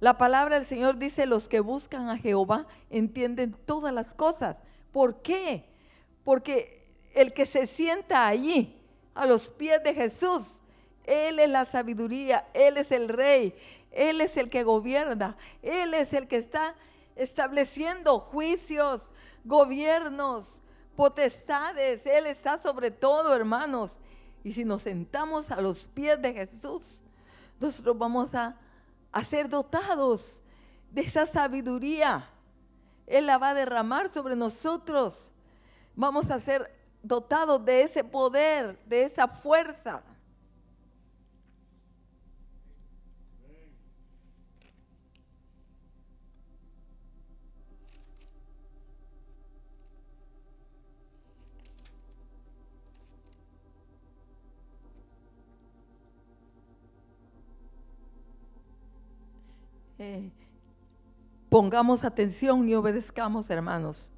La 0.00 0.16
palabra 0.16 0.56
del 0.56 0.66
Señor 0.66 0.96
dice, 0.96 1.26
los 1.26 1.48
que 1.48 1.60
buscan 1.60 2.08
a 2.08 2.16
Jehová 2.16 2.66
entienden 2.88 3.52
todas 3.66 3.92
las 3.92 4.14
cosas. 4.14 4.56
¿Por 4.92 5.20
qué? 5.20 5.66
Porque 6.24 6.88
el 7.14 7.34
que 7.34 7.44
se 7.44 7.66
sienta 7.66 8.26
allí 8.26 8.80
a 9.14 9.26
los 9.26 9.50
pies 9.50 9.82
de 9.84 9.92
Jesús, 9.92 10.42
Él 11.04 11.38
es 11.38 11.50
la 11.50 11.66
sabiduría, 11.66 12.48
Él 12.54 12.78
es 12.78 12.90
el 12.90 13.10
rey, 13.10 13.54
Él 13.90 14.22
es 14.22 14.38
el 14.38 14.48
que 14.48 14.62
gobierna, 14.62 15.36
Él 15.62 15.92
es 15.92 16.14
el 16.14 16.28
que 16.28 16.36
está 16.36 16.74
estableciendo 17.14 18.20
juicios, 18.20 19.02
gobiernos, 19.44 20.60
potestades, 20.96 22.06
Él 22.06 22.26
está 22.26 22.56
sobre 22.56 22.90
todo, 22.90 23.34
hermanos. 23.34 23.96
Y 24.42 24.52
si 24.52 24.64
nos 24.64 24.82
sentamos 24.82 25.50
a 25.50 25.60
los 25.60 25.86
pies 25.86 26.20
de 26.22 26.32
Jesús, 26.32 27.02
nosotros 27.58 27.98
vamos 27.98 28.34
a, 28.34 28.56
a 29.12 29.24
ser 29.24 29.48
dotados 29.48 30.40
de 30.90 31.02
esa 31.02 31.26
sabiduría. 31.26 32.28
Él 33.06 33.26
la 33.26 33.38
va 33.38 33.50
a 33.50 33.54
derramar 33.54 34.12
sobre 34.12 34.36
nosotros. 34.36 35.28
Vamos 35.96 36.30
a 36.30 36.40
ser 36.40 36.70
dotados 37.02 37.64
de 37.64 37.82
ese 37.82 38.04
poder, 38.04 38.78
de 38.86 39.04
esa 39.04 39.26
fuerza. 39.26 40.02
Pongamos 61.50 62.04
atención 62.04 62.66
y 62.66 62.74
obedezcamos, 62.74 63.50
hermanos. 63.50 64.08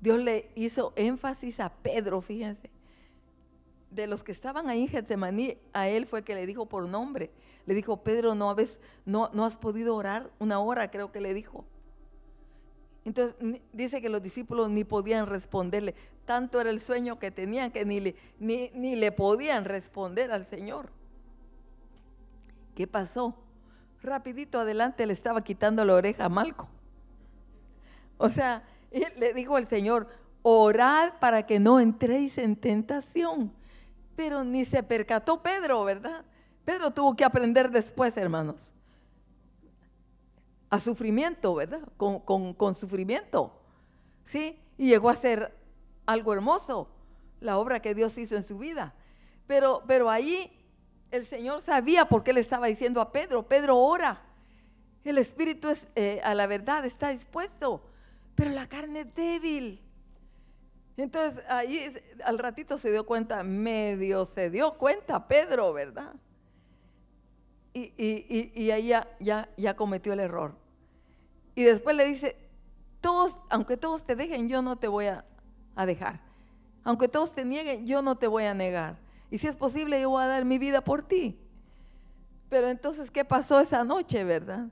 Dios 0.00 0.20
le 0.20 0.50
hizo 0.54 0.92
énfasis 0.96 1.60
a 1.60 1.70
Pedro, 1.70 2.20
fíjense. 2.22 2.70
De 3.90 4.06
los 4.06 4.22
que 4.22 4.32
estaban 4.32 4.68
ahí 4.68 4.82
en 4.82 4.88
Getsemaní, 4.88 5.58
a 5.72 5.88
él 5.88 6.06
fue 6.06 6.22
que 6.22 6.34
le 6.34 6.46
dijo 6.46 6.66
por 6.66 6.88
nombre. 6.88 7.30
Le 7.66 7.74
dijo, 7.74 7.98
Pedro, 7.98 8.34
¿no, 8.34 8.54
no, 9.04 9.44
has 9.44 9.56
podido 9.56 9.96
orar 9.96 10.30
una 10.38 10.60
hora, 10.60 10.90
creo 10.90 11.10
que 11.10 11.20
le 11.20 11.34
dijo. 11.34 11.64
Entonces 13.04 13.36
dice 13.72 14.00
que 14.00 14.08
los 14.08 14.22
discípulos 14.22 14.70
ni 14.70 14.84
podían 14.84 15.26
responderle. 15.26 15.94
Tanto 16.24 16.60
era 16.60 16.70
el 16.70 16.80
sueño 16.80 17.18
que 17.18 17.30
tenían 17.30 17.70
que 17.70 17.84
ni 17.84 18.00
le, 18.00 18.16
ni 18.38 18.96
le 18.96 19.12
podían 19.12 19.64
responder 19.64 20.30
al 20.32 20.46
Señor. 20.46 20.90
¿Qué 22.74 22.86
pasó? 22.86 23.34
Rapidito 24.04 24.60
adelante 24.60 25.06
le 25.06 25.14
estaba 25.14 25.42
quitando 25.42 25.82
la 25.82 25.94
oreja 25.94 26.26
a 26.26 26.28
Malco. 26.28 26.68
O 28.18 28.28
sea, 28.28 28.62
le 29.16 29.32
dijo 29.32 29.56
el 29.56 29.66
Señor, 29.66 30.08
orad 30.42 31.14
para 31.20 31.46
que 31.46 31.58
no 31.58 31.80
entréis 31.80 32.36
en 32.36 32.54
tentación. 32.54 33.50
Pero 34.14 34.44
ni 34.44 34.66
se 34.66 34.82
percató 34.82 35.42
Pedro, 35.42 35.84
¿verdad? 35.84 36.22
Pedro 36.66 36.90
tuvo 36.90 37.16
que 37.16 37.24
aprender 37.24 37.70
después, 37.70 38.14
hermanos. 38.18 38.74
A 40.68 40.78
sufrimiento, 40.80 41.54
¿verdad? 41.54 41.88
Con, 41.96 42.74
sufrimiento. 42.74 43.58
¿Sí? 44.24 44.60
Y 44.76 44.88
llegó 44.88 45.08
a 45.08 45.16
ser 45.16 45.56
algo 46.04 46.34
hermoso, 46.34 46.90
la 47.40 47.56
obra 47.56 47.80
que 47.80 47.94
Dios 47.94 48.18
hizo 48.18 48.36
en 48.36 48.42
su 48.42 48.58
vida. 48.58 48.92
Pero, 49.46 49.82
pero 49.86 50.10
ahí 50.10 50.52
el 51.16 51.24
Señor 51.24 51.60
sabía 51.60 52.06
por 52.06 52.24
qué 52.24 52.32
le 52.32 52.40
estaba 52.40 52.66
diciendo 52.66 53.00
a 53.00 53.12
Pedro, 53.12 53.46
Pedro 53.46 53.78
ora. 53.78 54.20
El 55.04 55.18
espíritu 55.18 55.68
es, 55.68 55.86
eh, 55.94 56.20
a 56.24 56.34
la 56.34 56.46
verdad 56.46 56.84
está 56.84 57.10
dispuesto, 57.10 57.82
pero 58.34 58.50
la 58.50 58.68
carne 58.68 59.00
es 59.00 59.14
débil. 59.14 59.80
Entonces 60.96 61.44
ahí 61.48 61.92
al 62.24 62.38
ratito 62.38 62.78
se 62.78 62.90
dio 62.90 63.06
cuenta, 63.06 63.42
medio 63.42 64.24
se 64.24 64.50
dio 64.50 64.74
cuenta 64.74 65.28
Pedro, 65.28 65.72
¿verdad? 65.72 66.14
Y, 67.74 68.70
ahí 68.70 68.88
ya, 68.88 69.48
ya, 69.56 69.76
cometió 69.76 70.12
el 70.12 70.20
error. 70.20 70.54
Y 71.54 71.64
después 71.64 71.96
le 71.96 72.06
dice, 72.06 72.36
todos, 73.00 73.36
aunque 73.50 73.76
todos 73.76 74.04
te 74.04 74.14
dejen, 74.16 74.48
yo 74.48 74.62
no 74.62 74.76
te 74.76 74.88
voy 74.88 75.06
a 75.06 75.24
dejar. 75.86 76.20
Aunque 76.84 77.08
todos 77.08 77.34
te 77.34 77.44
nieguen, 77.44 77.86
yo 77.86 78.00
no 78.00 78.16
te 78.16 78.26
voy 78.26 78.44
a 78.44 78.54
negar. 78.54 79.03
Y 79.34 79.38
si 79.38 79.48
es 79.48 79.56
posible, 79.56 80.00
yo 80.00 80.10
voy 80.10 80.22
a 80.22 80.28
dar 80.28 80.44
mi 80.44 80.58
vida 80.58 80.80
por 80.80 81.02
ti. 81.02 81.36
Pero 82.48 82.68
entonces, 82.68 83.10
¿qué 83.10 83.24
pasó 83.24 83.58
esa 83.58 83.82
noche, 83.82 84.22
verdad? 84.22 84.68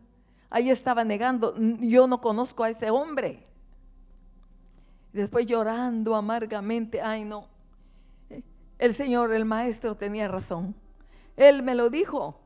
Ahí 0.50 0.70
estaba 0.70 1.02
negando, 1.02 1.56
yo 1.80 2.06
no 2.06 2.20
conozco 2.20 2.62
a 2.62 2.70
ese 2.70 2.88
hombre. 2.88 3.44
Después 5.12 5.46
llorando 5.46 6.14
amargamente, 6.14 7.02
ay 7.02 7.24
no, 7.24 7.48
el 8.78 8.94
Señor, 8.94 9.32
el 9.32 9.44
Maestro 9.44 9.96
tenía 9.96 10.28
razón. 10.28 10.76
Él 11.36 11.64
me 11.64 11.74
lo 11.74 11.90
dijo, 11.90 12.38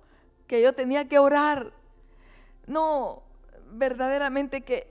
que 0.46 0.62
yo 0.62 0.72
tenía 0.72 1.08
que 1.08 1.18
orar. 1.18 1.70
No, 2.66 3.24
verdaderamente 3.72 4.62
que 4.62 4.90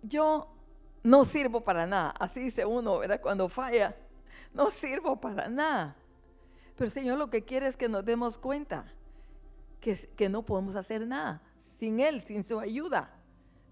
yo 0.00 0.48
no 1.02 1.24
sirvo 1.24 1.62
para 1.62 1.86
nada. 1.86 2.10
Así 2.18 2.40
dice 2.40 2.64
uno, 2.64 2.98
¿verdad? 2.98 3.20
Cuando 3.20 3.48
falla, 3.48 3.96
no 4.52 4.70
sirvo 4.70 5.20
para 5.20 5.48
nada. 5.48 5.96
Pero 6.76 6.90
Señor 6.90 7.18
lo 7.18 7.30
que 7.30 7.44
quiere 7.44 7.66
es 7.66 7.76
que 7.76 7.88
nos 7.88 8.04
demos 8.04 8.38
cuenta 8.38 8.86
que, 9.80 9.96
que 10.16 10.28
no 10.28 10.44
podemos 10.44 10.76
hacer 10.76 11.06
nada 11.06 11.42
sin 11.80 11.98
Él, 11.98 12.20
sin 12.22 12.44
su 12.44 12.60
ayuda. 12.60 13.10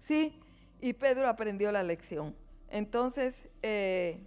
¿Sí? 0.01 0.41
Y 0.81 0.93
Pedro 0.93 1.27
aprendió 1.27 1.71
la 1.71 1.83
lección. 1.83 2.35
Entonces, 2.69 3.47
eh, 3.61 4.19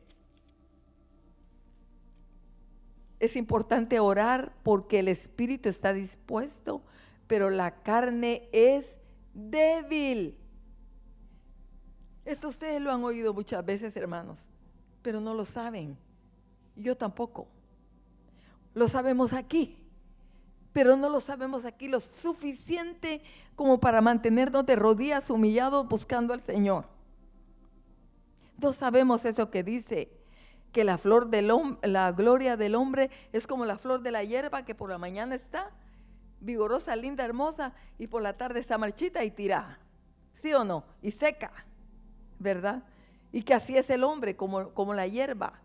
es 3.18 3.36
importante 3.36 4.00
orar 4.00 4.52
porque 4.62 5.00
el 5.00 5.08
espíritu 5.08 5.68
está 5.68 5.92
dispuesto, 5.92 6.82
pero 7.26 7.50
la 7.50 7.82
carne 7.82 8.48
es 8.52 8.98
débil. 9.34 10.38
Esto 12.24 12.48
ustedes 12.48 12.80
lo 12.80 12.92
han 12.92 13.02
oído 13.04 13.34
muchas 13.34 13.64
veces, 13.64 13.96
hermanos, 13.96 14.38
pero 15.02 15.20
no 15.20 15.34
lo 15.34 15.44
saben. 15.44 15.96
Yo 16.76 16.96
tampoco. 16.96 17.48
Lo 18.74 18.88
sabemos 18.88 19.32
aquí, 19.32 19.76
pero 20.72 20.96
no 20.96 21.08
lo 21.08 21.20
sabemos 21.20 21.64
aquí 21.64 21.88
lo 21.88 22.00
suficiente 22.00 23.22
como 23.54 23.80
para 23.80 24.00
mantenernos 24.00 24.64
de 24.64 24.76
rodillas 24.76 25.28
humillados 25.30 25.86
buscando 25.88 26.32
al 26.32 26.42
Señor. 26.42 26.86
No 28.58 28.72
sabemos 28.72 29.24
eso 29.24 29.50
que 29.50 29.62
dice, 29.62 30.10
que 30.72 30.84
la 30.84 30.98
flor 30.98 31.28
del 31.28 31.52
la 31.82 32.12
gloria 32.12 32.56
del 32.56 32.74
hombre 32.74 33.10
es 33.32 33.46
como 33.46 33.66
la 33.66 33.76
flor 33.76 34.00
de 34.00 34.10
la 34.10 34.24
hierba 34.24 34.64
que 34.64 34.74
por 34.74 34.88
la 34.88 34.98
mañana 34.98 35.34
está 35.34 35.70
vigorosa, 36.40 36.96
linda, 36.96 37.24
hermosa, 37.24 37.72
y 37.98 38.08
por 38.08 38.22
la 38.22 38.36
tarde 38.36 38.58
está 38.58 38.78
marchita 38.78 39.22
y 39.22 39.30
tirada. 39.30 39.78
¿Sí 40.34 40.52
o 40.54 40.64
no? 40.64 40.84
Y 41.02 41.12
seca. 41.12 41.52
¿Verdad? 42.42 42.82
Y 43.32 43.42
que 43.42 43.54
así 43.54 43.76
es 43.76 43.88
el 43.90 44.04
hombre, 44.04 44.36
como, 44.36 44.70
como 44.70 44.92
la 44.92 45.06
hierba 45.06 45.60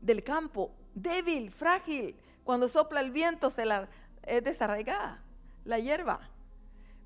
del 0.00 0.22
campo, 0.22 0.70
débil, 0.94 1.50
frágil. 1.50 2.16
Cuando 2.44 2.68
sopla 2.68 3.00
el 3.00 3.10
viento 3.10 3.50
se 3.50 3.64
la 3.64 3.88
es 4.22 4.42
desarraigada, 4.42 5.22
la 5.64 5.78
hierba. 5.78 6.20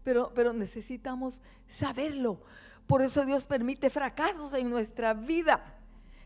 Pero, 0.05 0.33
pero 0.35 0.53
necesitamos 0.53 1.41
saberlo. 1.69 2.41
Por 2.87 3.03
eso 3.03 3.25
Dios 3.25 3.45
permite 3.45 3.91
fracasos 3.91 4.55
en 4.55 4.71
nuestra 4.71 5.15
vida, 5.15 5.75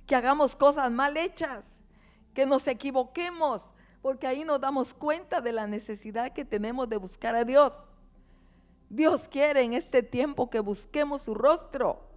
que 0.06 0.14
hagamos 0.14 0.54
cosas 0.54 0.90
mal 0.90 1.16
hechas, 1.16 1.64
que 2.34 2.46
nos 2.46 2.66
equivoquemos, 2.66 3.70
porque 4.00 4.26
ahí 4.26 4.44
nos 4.44 4.60
damos 4.60 4.94
cuenta 4.94 5.40
de 5.40 5.52
la 5.52 5.66
necesidad 5.66 6.32
que 6.32 6.44
tenemos 6.44 6.88
de 6.88 6.96
buscar 6.96 7.34
a 7.34 7.44
Dios. 7.44 7.72
Dios 8.88 9.26
quiere 9.28 9.62
en 9.62 9.72
este 9.72 10.02
tiempo 10.02 10.50
que 10.50 10.60
busquemos 10.60 11.22
su 11.22 11.34
rostro 11.34 12.11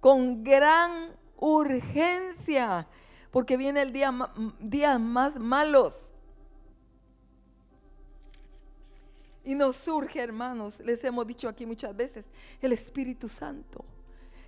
con 0.00 0.44
gran 0.44 1.16
urgencia, 1.36 2.86
porque 3.30 3.56
viene 3.56 3.82
el 3.82 3.92
día 3.92 4.12
días 4.60 5.00
más 5.00 5.38
malos. 5.38 5.94
Y 9.44 9.54
nos 9.54 9.76
surge, 9.76 10.20
hermanos, 10.20 10.78
les 10.80 11.02
hemos 11.04 11.26
dicho 11.26 11.48
aquí 11.48 11.64
muchas 11.64 11.96
veces, 11.96 12.26
el 12.60 12.72
Espíritu 12.72 13.28
Santo. 13.28 13.84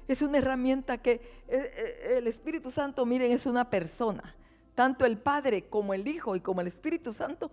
Es 0.07 0.22
una 0.22 0.38
herramienta 0.38 0.98
que 0.98 1.12
eh, 1.12 1.20
eh, 1.48 2.14
el 2.18 2.26
Espíritu 2.26 2.70
Santo, 2.70 3.07
miren, 3.07 3.32
es 3.32 3.46
una 3.46 3.70
persona. 3.70 4.34
Tanto 4.74 5.07
el 5.07 5.18
Padre 5.18 5.68
como 5.68 5.94
el 5.94 6.07
Hijo 6.07 6.36
y 6.36 6.40
como 6.40 6.61
el 6.61 6.66
Espíritu 6.66 7.12
Santo 7.12 7.51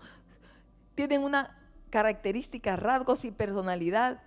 tienen 0.95 1.23
una 1.23 1.55
característica, 1.89 2.75
rasgos 2.75 3.23
y 3.25 3.31
personalidad. 3.31 4.23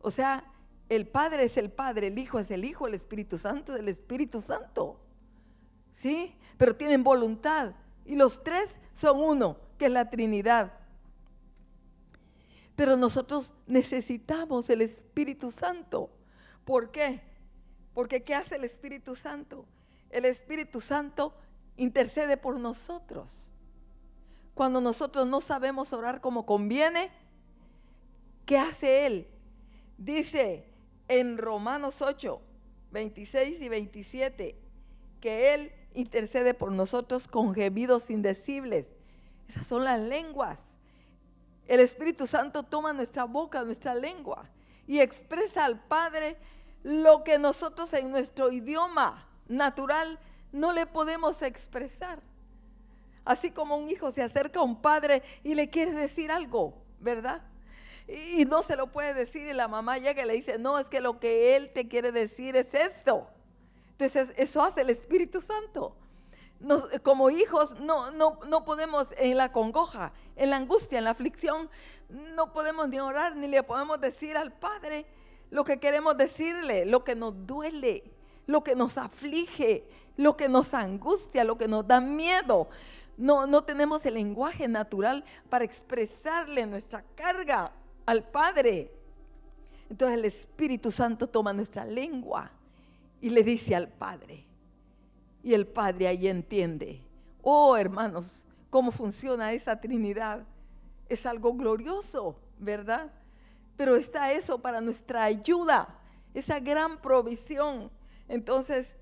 O 0.00 0.10
sea, 0.10 0.44
el 0.88 1.06
Padre 1.06 1.44
es 1.44 1.56
el 1.56 1.70
Padre, 1.70 2.08
el 2.08 2.18
Hijo 2.18 2.38
es 2.38 2.50
el 2.50 2.64
Hijo, 2.64 2.86
el 2.86 2.94
Espíritu 2.94 3.38
Santo 3.38 3.74
es 3.74 3.80
el 3.80 3.88
Espíritu 3.88 4.40
Santo. 4.40 5.00
¿Sí? 5.94 6.36
Pero 6.58 6.76
tienen 6.76 7.02
voluntad. 7.02 7.72
Y 8.04 8.16
los 8.16 8.42
tres 8.44 8.70
son 8.94 9.20
uno, 9.20 9.56
que 9.78 9.86
es 9.86 9.90
la 9.90 10.10
Trinidad. 10.10 10.72
Pero 12.76 12.96
nosotros 12.96 13.52
necesitamos 13.66 14.68
el 14.68 14.82
Espíritu 14.82 15.50
Santo. 15.50 16.10
¿Por 16.64 16.90
qué? 16.90 17.22
Porque 17.94 18.24
¿qué 18.24 18.34
hace 18.34 18.56
el 18.56 18.64
Espíritu 18.64 19.14
Santo? 19.14 19.64
El 20.10 20.24
Espíritu 20.24 20.80
Santo 20.80 21.34
intercede 21.76 22.36
por 22.36 22.58
nosotros. 22.58 23.52
Cuando 24.54 24.80
nosotros 24.80 25.26
no 25.26 25.40
sabemos 25.40 25.92
orar 25.92 26.20
como 26.20 26.46
conviene, 26.46 27.10
¿qué 28.44 28.58
hace 28.58 29.06
Él? 29.06 29.28
Dice, 29.96 30.73
en 31.08 31.38
Romanos 31.38 32.02
8, 32.02 32.40
26 32.90 33.60
y 33.60 33.68
27, 33.68 34.58
que 35.20 35.54
Él 35.54 35.72
intercede 35.94 36.54
por 36.54 36.72
nosotros 36.72 37.28
con 37.28 37.54
gemidos 37.54 38.10
indecibles. 38.10 38.86
Esas 39.48 39.66
son 39.66 39.84
las 39.84 40.00
lenguas. 40.00 40.58
El 41.66 41.80
Espíritu 41.80 42.26
Santo 42.26 42.62
toma 42.62 42.92
nuestra 42.92 43.24
boca, 43.24 43.62
nuestra 43.64 43.94
lengua, 43.94 44.48
y 44.86 45.00
expresa 45.00 45.64
al 45.64 45.82
Padre 45.84 46.36
lo 46.82 47.24
que 47.24 47.38
nosotros 47.38 47.92
en 47.94 48.10
nuestro 48.10 48.52
idioma 48.52 49.26
natural 49.48 50.18
no 50.52 50.72
le 50.72 50.86
podemos 50.86 51.42
expresar. 51.42 52.20
Así 53.24 53.50
como 53.50 53.76
un 53.76 53.88
hijo 53.88 54.12
se 54.12 54.22
acerca 54.22 54.60
a 54.60 54.62
un 54.62 54.80
padre 54.80 55.22
y 55.42 55.54
le 55.54 55.70
quiere 55.70 55.92
decir 55.92 56.30
algo, 56.30 56.74
¿verdad? 57.00 57.42
Y 58.06 58.44
no 58.44 58.62
se 58.62 58.76
lo 58.76 58.88
puede 58.88 59.14
decir 59.14 59.46
y 59.46 59.54
la 59.54 59.68
mamá 59.68 59.98
llega 59.98 60.22
y 60.22 60.26
le 60.26 60.34
dice, 60.34 60.58
no, 60.58 60.78
es 60.78 60.88
que 60.88 61.00
lo 61.00 61.18
que 61.18 61.56
él 61.56 61.70
te 61.72 61.88
quiere 61.88 62.12
decir 62.12 62.54
es 62.56 62.72
esto. 62.74 63.28
Entonces 63.92 64.32
eso 64.36 64.62
hace 64.62 64.82
el 64.82 64.90
Espíritu 64.90 65.40
Santo. 65.40 65.96
como 67.02 67.30
hijos 67.30 67.78
no, 67.80 68.10
no, 68.10 68.38
no 68.46 68.64
podemos 68.64 69.08
en 69.16 69.36
la 69.38 69.52
congoja, 69.52 70.12
en 70.36 70.50
la 70.50 70.56
angustia, 70.56 70.98
en 70.98 71.04
la 71.04 71.10
aflicción, 71.10 71.70
no 72.08 72.52
podemos 72.52 72.88
ni 72.88 73.00
orar 73.00 73.36
ni 73.36 73.48
le 73.48 73.62
podemos 73.62 74.00
decir 74.00 74.36
al 74.36 74.52
Padre 74.52 75.06
lo 75.50 75.64
que 75.64 75.78
queremos 75.78 76.16
decirle, 76.16 76.84
lo 76.84 77.04
que 77.04 77.14
nos 77.14 77.46
duele, 77.46 78.04
lo 78.46 78.62
que 78.62 78.74
nos 78.74 78.98
aflige, 78.98 79.88
lo 80.16 80.36
que 80.36 80.48
nos 80.48 80.74
angustia, 80.74 81.44
lo 81.44 81.56
que 81.56 81.68
nos 81.68 81.86
da 81.86 82.00
miedo. 82.00 82.68
No, 83.16 83.46
no 83.46 83.62
tenemos 83.64 84.04
el 84.04 84.14
lenguaje 84.14 84.68
natural 84.68 85.24
para 85.48 85.64
expresarle 85.64 86.66
nuestra 86.66 87.04
carga 87.14 87.72
al 88.06 88.24
Padre. 88.24 88.90
Entonces 89.90 90.18
el 90.18 90.24
Espíritu 90.24 90.90
Santo 90.90 91.28
toma 91.28 91.52
nuestra 91.52 91.84
lengua 91.84 92.50
y 93.20 93.30
le 93.30 93.42
dice 93.42 93.74
al 93.74 93.88
Padre. 93.88 94.44
Y 95.42 95.54
el 95.54 95.66
Padre 95.66 96.08
ahí 96.08 96.28
entiende. 96.28 97.02
Oh, 97.42 97.76
hermanos, 97.76 98.44
cómo 98.70 98.90
funciona 98.90 99.52
esa 99.52 99.80
Trinidad. 99.80 100.44
Es 101.08 101.26
algo 101.26 101.52
glorioso, 101.54 102.36
¿verdad? 102.58 103.12
Pero 103.76 103.96
está 103.96 104.32
eso 104.32 104.58
para 104.58 104.80
nuestra 104.80 105.24
ayuda, 105.24 105.98
esa 106.32 106.60
gran 106.60 107.00
provisión. 107.00 107.90
Entonces, 108.28 108.94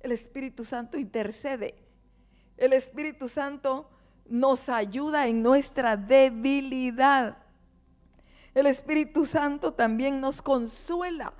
el 0.00 0.12
Espíritu 0.12 0.64
Santo 0.64 0.98
intercede. 0.98 1.74
El 2.56 2.72
Espíritu 2.72 3.28
Santo 3.28 3.88
nos 4.26 4.68
ayuda 4.68 5.26
en 5.26 5.42
nuestra 5.42 5.96
debilidad. 5.96 7.38
El 8.58 8.66
Espíritu 8.66 9.24
Santo 9.24 9.72
también 9.72 10.20
nos 10.20 10.42
consuela. 10.42 11.32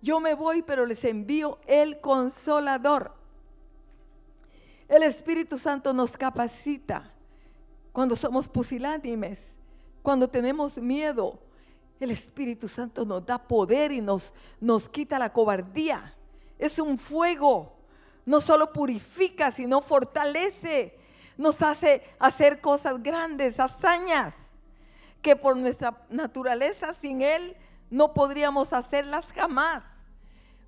Yo 0.00 0.18
me 0.18 0.32
voy, 0.32 0.62
pero 0.62 0.86
les 0.86 1.04
envío 1.04 1.58
el 1.66 2.00
consolador. 2.00 3.12
El 4.88 5.02
Espíritu 5.02 5.58
Santo 5.58 5.92
nos 5.92 6.16
capacita 6.16 7.12
cuando 7.92 8.16
somos 8.16 8.48
pusilánimes, 8.48 9.38
cuando 10.02 10.26
tenemos 10.26 10.78
miedo. 10.78 11.38
El 12.00 12.10
Espíritu 12.10 12.66
Santo 12.66 13.04
nos 13.04 13.26
da 13.26 13.36
poder 13.36 13.92
y 13.92 14.00
nos, 14.00 14.32
nos 14.58 14.88
quita 14.88 15.18
la 15.18 15.34
cobardía. 15.34 16.14
Es 16.58 16.78
un 16.78 16.96
fuego. 16.96 17.76
No 18.24 18.40
solo 18.40 18.72
purifica, 18.72 19.52
sino 19.52 19.82
fortalece. 19.82 20.96
Nos 21.36 21.60
hace 21.60 22.02
hacer 22.18 22.62
cosas 22.62 23.02
grandes, 23.02 23.60
hazañas, 23.60 24.32
que 25.24 25.36
por 25.36 25.56
nuestra 25.56 26.04
naturaleza 26.10 26.92
sin 26.92 27.22
Él 27.22 27.56
no 27.88 28.12
podríamos 28.12 28.74
hacerlas 28.74 29.24
jamás 29.34 29.82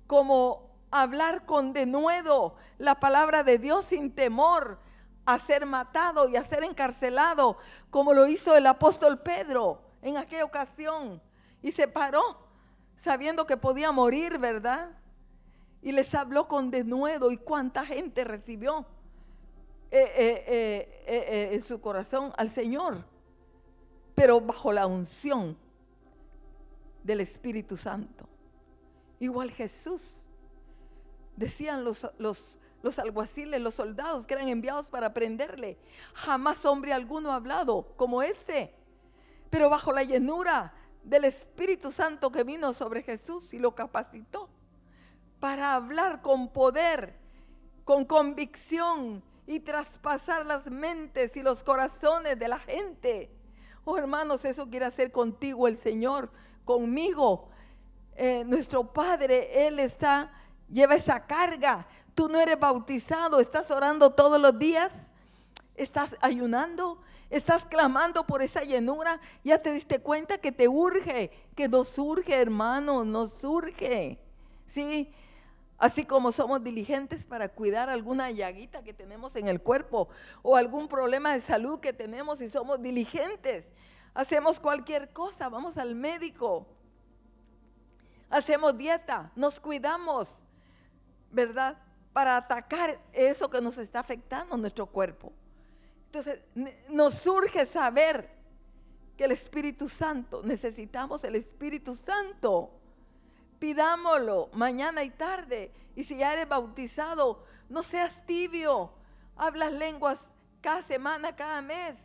como 0.07 0.71
hablar 0.89 1.45
con 1.45 1.73
denuedo 1.73 2.55
la 2.79 2.99
palabra 2.99 3.43
de 3.43 3.59
Dios 3.59 3.85
sin 3.85 4.11
temor 4.11 4.79
a 5.27 5.37
ser 5.37 5.67
matado 5.67 6.27
y 6.27 6.37
a 6.37 6.43
ser 6.43 6.63
encarcelado, 6.63 7.57
como 7.91 8.13
lo 8.13 8.25
hizo 8.25 8.57
el 8.57 8.65
apóstol 8.65 9.19
Pedro 9.19 9.83
en 10.01 10.17
aquella 10.17 10.45
ocasión. 10.45 11.21
Y 11.61 11.71
se 11.71 11.87
paró 11.87 12.47
sabiendo 12.95 13.45
que 13.45 13.57
podía 13.57 13.91
morir, 13.91 14.39
¿verdad? 14.39 14.89
Y 15.83 15.91
les 15.91 16.15
habló 16.15 16.47
con 16.47 16.71
denuedo 16.71 17.29
y 17.29 17.37
cuánta 17.37 17.85
gente 17.85 18.23
recibió 18.23 18.87
eh, 19.91 20.11
eh, 20.17 21.03
eh, 21.05 21.49
en 21.51 21.61
su 21.61 21.79
corazón 21.79 22.33
al 22.37 22.49
Señor, 22.49 23.05
pero 24.17 24.41
bajo 24.41 24.71
la 24.71 24.87
unción 24.87 25.55
del 27.03 27.21
Espíritu 27.21 27.77
Santo. 27.77 28.27
Igual 29.19 29.51
Jesús. 29.51 30.25
Decían 31.35 31.83
los, 31.83 32.09
los, 32.17 32.57
los 32.81 32.97
alguaciles, 32.97 33.61
los 33.61 33.75
soldados 33.75 34.25
que 34.25 34.33
eran 34.33 34.47
enviados 34.47 34.89
para 34.89 35.13
prenderle. 35.13 35.77
Jamás 36.15 36.65
hombre 36.65 36.93
alguno 36.93 37.31
ha 37.31 37.35
hablado 37.35 37.93
como 37.95 38.23
este. 38.23 38.73
Pero 39.51 39.69
bajo 39.69 39.91
la 39.91 40.03
llenura 40.03 40.73
del 41.03 41.25
Espíritu 41.25 41.91
Santo 41.91 42.31
que 42.31 42.43
vino 42.43 42.73
sobre 42.73 43.03
Jesús 43.03 43.53
y 43.53 43.59
lo 43.59 43.75
capacitó 43.75 44.49
para 45.39 45.75
hablar 45.75 46.23
con 46.23 46.51
poder, 46.51 47.19
con 47.85 48.03
convicción 48.03 49.21
y 49.45 49.59
traspasar 49.59 50.43
las 50.43 50.65
mentes 50.71 51.37
y 51.37 51.43
los 51.43 51.61
corazones 51.61 52.39
de 52.39 52.47
la 52.47 52.57
gente. 52.57 53.36
Oh 53.89 53.97
hermanos, 53.97 54.43
eso 54.43 54.67
quiere 54.69 54.85
hacer 54.85 55.13
contigo 55.13 55.65
el 55.65 55.77
Señor, 55.77 56.29
conmigo. 56.65 57.47
Eh, 58.17 58.43
nuestro 58.45 58.83
Padre, 58.91 59.65
Él 59.65 59.79
está, 59.79 60.29
lleva 60.69 60.95
esa 60.95 61.25
carga. 61.25 61.87
Tú 62.13 62.27
no 62.27 62.41
eres 62.41 62.59
bautizado, 62.59 63.39
estás 63.39 63.71
orando 63.71 64.09
todos 64.09 64.41
los 64.41 64.59
días, 64.59 64.91
estás 65.75 66.17
ayunando, 66.19 67.01
estás 67.29 67.65
clamando 67.65 68.25
por 68.25 68.41
esa 68.41 68.61
llenura. 68.63 69.21
Ya 69.45 69.61
te 69.61 69.71
diste 69.71 69.99
cuenta 69.99 70.37
que 70.37 70.51
te 70.51 70.67
urge, 70.67 71.31
que 71.55 71.69
nos 71.69 71.97
urge, 71.97 72.35
hermano, 72.35 73.05
nos 73.05 73.41
urge. 73.41 74.19
Sí, 74.67 75.13
Así 75.77 76.05
como 76.05 76.31
somos 76.31 76.63
diligentes 76.63 77.25
para 77.25 77.49
cuidar 77.49 77.89
alguna 77.89 78.31
llaguita 78.31 78.83
que 78.83 78.93
tenemos 78.93 79.35
en 79.35 79.47
el 79.47 79.61
cuerpo 79.61 80.09
o 80.41 80.55
algún 80.55 80.87
problema 80.87 81.33
de 81.33 81.41
salud 81.41 81.79
que 81.79 81.93
tenemos 81.93 82.41
y 82.41 82.49
somos 82.49 82.81
diligentes. 82.81 83.69
Hacemos 84.15 84.59
cualquier 84.59 85.13
cosa, 85.13 85.49
vamos 85.49 85.77
al 85.77 85.93
médico, 85.93 86.65
hacemos 88.31 88.75
dieta, 88.75 89.31
nos 89.35 89.59
cuidamos, 89.59 90.39
¿verdad? 91.31 91.77
Para 92.11 92.37
atacar 92.37 92.99
eso 93.13 93.47
que 93.47 93.61
nos 93.61 93.77
está 93.77 93.99
afectando 93.99 94.57
nuestro 94.57 94.87
cuerpo. 94.87 95.31
Entonces, 96.07 96.39
nos 96.89 97.13
surge 97.13 97.67
saber 97.67 98.27
que 99.15 99.25
el 99.25 99.31
Espíritu 99.31 99.87
Santo, 99.87 100.41
necesitamos 100.43 101.23
el 101.23 101.35
Espíritu 101.35 101.93
Santo. 101.93 102.71
Pidámoslo 103.59 104.49
mañana 104.53 105.03
y 105.03 105.09
tarde. 105.09 105.71
Y 105.95 106.03
si 106.03 106.17
ya 106.17 106.33
eres 106.33 106.47
bautizado, 106.47 107.43
no 107.69 107.83
seas 107.83 108.25
tibio. 108.25 108.91
Hablas 109.35 109.71
lenguas 109.73 110.19
cada 110.61 110.83
semana, 110.83 111.35
cada 111.35 111.61
mes. 111.61 111.95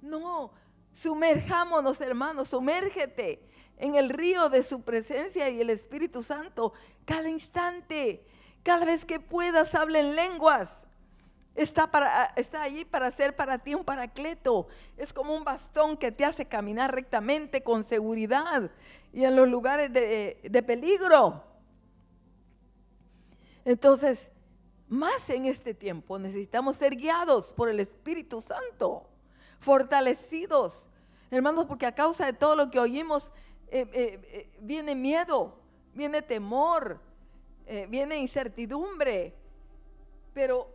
No, 0.00 0.52
sumerjámonos, 0.94 2.00
hermanos, 2.00 2.48
sumérgete 2.48 3.48
en 3.78 3.94
el 3.94 4.10
río 4.10 4.48
de 4.48 4.62
su 4.62 4.82
presencia 4.82 5.48
y 5.48 5.60
el 5.60 5.70
Espíritu 5.70 6.22
Santo 6.22 6.72
cada 7.04 7.28
instante. 7.28 8.26
Cada 8.62 8.84
vez 8.84 9.04
que 9.04 9.18
puedas, 9.18 9.74
habla 9.74 9.98
en 9.98 10.14
lenguas. 10.14 10.70
Está, 11.54 11.90
para, 11.90 12.32
está 12.36 12.62
allí 12.62 12.84
para 12.84 13.10
ser 13.10 13.36
para 13.36 13.58
ti 13.58 13.74
un 13.74 13.84
paracleto. 13.84 14.68
Es 14.96 15.12
como 15.12 15.36
un 15.36 15.44
bastón 15.44 15.96
que 15.96 16.10
te 16.10 16.24
hace 16.24 16.46
caminar 16.46 16.94
rectamente 16.94 17.62
con 17.62 17.84
seguridad 17.84 18.70
y 19.12 19.24
en 19.24 19.36
los 19.36 19.48
lugares 19.48 19.92
de, 19.92 20.40
de 20.42 20.62
peligro. 20.62 21.44
Entonces, 23.64 24.30
más 24.88 25.30
en 25.30 25.46
este 25.46 25.72
tiempo 25.72 26.18
necesitamos 26.18 26.76
ser 26.76 26.96
guiados 26.96 27.52
por 27.52 27.68
el 27.68 27.80
Espíritu 27.80 28.40
Santo, 28.40 29.08
fortalecidos. 29.58 30.86
Hermanos, 31.30 31.64
porque 31.66 31.86
a 31.86 31.94
causa 31.94 32.26
de 32.26 32.34
todo 32.34 32.56
lo 32.56 32.70
que 32.70 32.78
oímos, 32.78 33.32
eh, 33.70 33.88
eh, 33.94 34.20
eh, 34.22 34.58
viene 34.60 34.94
miedo, 34.94 35.56
viene 35.94 36.20
temor, 36.20 37.00
viene 37.88 38.18
incertidumbre, 38.18 39.34
pero 40.34 40.68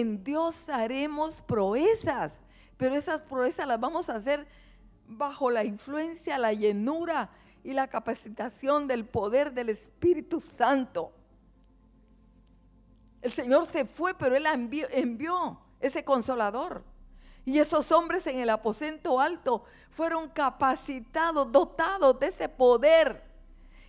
en 0.00 0.24
Dios 0.24 0.68
haremos 0.68 1.42
proezas, 1.42 2.32
pero 2.76 2.94
esas 2.94 3.22
proezas 3.22 3.66
las 3.66 3.78
vamos 3.78 4.08
a 4.08 4.16
hacer 4.16 4.46
bajo 5.06 5.50
la 5.50 5.64
influencia, 5.64 6.38
la 6.38 6.52
llenura 6.52 7.30
y 7.62 7.72
la 7.74 7.88
capacitación 7.88 8.88
del 8.88 9.04
poder 9.04 9.52
del 9.52 9.68
Espíritu 9.68 10.40
Santo. 10.40 11.12
El 13.20 13.32
Señor 13.32 13.66
se 13.66 13.84
fue, 13.84 14.14
pero 14.14 14.34
Él 14.34 14.46
envió, 14.46 14.86
envió 14.90 15.60
ese 15.80 16.04
consolador. 16.04 16.82
Y 17.44 17.58
esos 17.58 17.92
hombres 17.92 18.26
en 18.26 18.38
el 18.38 18.50
aposento 18.50 19.20
alto 19.20 19.64
fueron 19.90 20.28
capacitados, 20.28 21.50
dotados 21.52 22.18
de 22.18 22.28
ese 22.28 22.48
poder. 22.48 23.22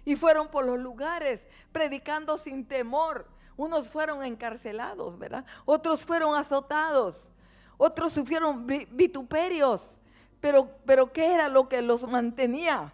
Y 0.06 0.16
fueron 0.16 0.50
por 0.50 0.66
los 0.66 0.78
lugares 0.78 1.46
predicando 1.72 2.38
sin 2.38 2.68
temor. 2.68 3.33
Unos 3.56 3.90
fueron 3.90 4.24
encarcelados, 4.24 5.18
¿verdad? 5.18 5.46
Otros 5.66 6.06
fueron 6.06 6.36
azotados. 6.36 7.30
Otros 7.78 8.14
sufrieron 8.14 8.66
vituperios. 8.66 9.98
Pero, 10.40 10.70
pero 10.86 11.12
¿qué 11.12 11.34
era 11.34 11.48
lo 11.48 11.70
que 11.70 11.82
los 11.82 12.08
mantenía? 12.08 12.94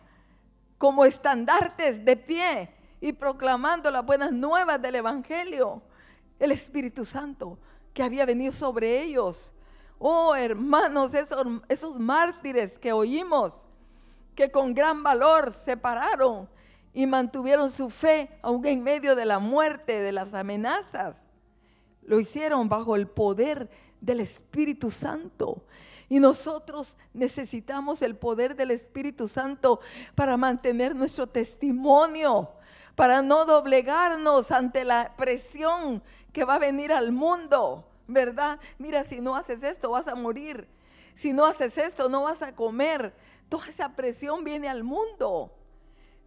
Como 0.77 1.05
estandartes 1.05 2.03
de 2.03 2.15
pie 2.17 2.73
y 3.01 3.13
proclamando 3.13 3.89
las 3.91 4.05
buenas 4.05 4.31
nuevas 4.31 4.81
del 4.81 4.95
Evangelio. 4.95 5.81
El 6.37 6.51
Espíritu 6.51 7.05
Santo 7.05 7.57
que 7.93 8.03
había 8.03 8.25
venido 8.25 8.53
sobre 8.53 9.01
ellos 9.01 9.53
Oh, 9.99 10.33
hermanos, 10.33 11.13
esos, 11.13 11.45
esos 11.67 11.99
mártires 11.99 12.79
que 12.79 12.93
oímos, 12.93 13.53
que 14.33 14.49
con 14.49 14.73
gran 14.73 15.03
valor 15.03 15.53
se 15.65 15.75
pararon 15.75 16.47
y 16.93 17.07
mantuvieron 17.07 17.71
su 17.71 17.89
fe 17.89 18.29
aún 18.41 18.65
en 18.65 18.83
medio 18.83 19.15
de 19.15 19.25
la 19.25 19.39
muerte, 19.39 20.01
de 20.01 20.11
las 20.11 20.33
amenazas. 20.33 21.17
Lo 22.03 22.19
hicieron 22.19 22.69
bajo 22.69 22.95
el 22.95 23.07
poder 23.07 23.69
del 24.01 24.19
Espíritu 24.19 24.91
Santo. 24.91 25.63
Y 26.07 26.19
nosotros 26.19 26.97
necesitamos 27.13 28.01
el 28.01 28.15
poder 28.15 28.55
del 28.55 28.71
Espíritu 28.71 29.27
Santo 29.27 29.79
para 30.15 30.37
mantener 30.37 30.95
nuestro 30.95 31.27
testimonio, 31.27 32.49
para 32.95 33.21
no 33.21 33.45
doblegarnos 33.45 34.49
ante 34.51 34.83
la 34.83 35.15
presión 35.15 36.01
que 36.33 36.45
va 36.45 36.55
a 36.55 36.59
venir 36.59 36.91
al 36.91 37.11
mundo. 37.11 37.85
¿verdad? 38.09 38.59
Mira, 38.77 39.03
si 39.03 39.21
no 39.21 39.35
haces 39.35 39.63
esto 39.63 39.91
vas 39.91 40.07
a 40.07 40.15
morir. 40.15 40.67
Si 41.15 41.31
no 41.31 41.45
haces 41.45 41.77
esto 41.77 42.09
no 42.09 42.23
vas 42.23 42.41
a 42.41 42.55
comer. 42.55 43.13
Toda 43.47 43.67
esa 43.67 43.95
presión 43.95 44.43
viene 44.43 44.67
al 44.67 44.83
mundo. 44.83 45.53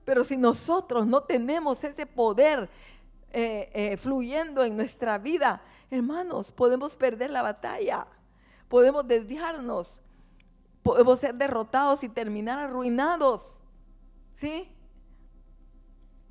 Pero 0.04 0.24
si 0.24 0.36
nosotros 0.36 1.06
no 1.06 1.22
tenemos 1.22 1.82
ese 1.84 2.06
poder 2.06 2.68
eh, 3.32 3.70
eh, 3.72 3.96
fluyendo 3.96 4.64
en 4.64 4.76
nuestra 4.76 5.18
vida, 5.18 5.62
hermanos, 5.90 6.50
podemos 6.50 6.96
perder 6.96 7.30
la 7.30 7.42
batalla. 7.42 8.06
Podemos 8.68 9.06
desviarnos. 9.06 10.02
Podemos 10.82 11.20
ser 11.20 11.34
derrotados 11.34 12.02
y 12.02 12.08
terminar 12.08 12.58
arruinados. 12.58 13.42
¿Sí? 14.34 14.68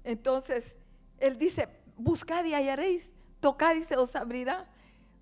Entonces, 0.03 0.76
Él 1.19 1.38
dice, 1.38 1.69
buscad 1.95 2.43
y 2.45 2.53
hallaréis, 2.53 3.11
tocad 3.39 3.76
y 3.76 3.84
se 3.84 3.95
os 3.95 4.15
abrirá. 4.15 4.67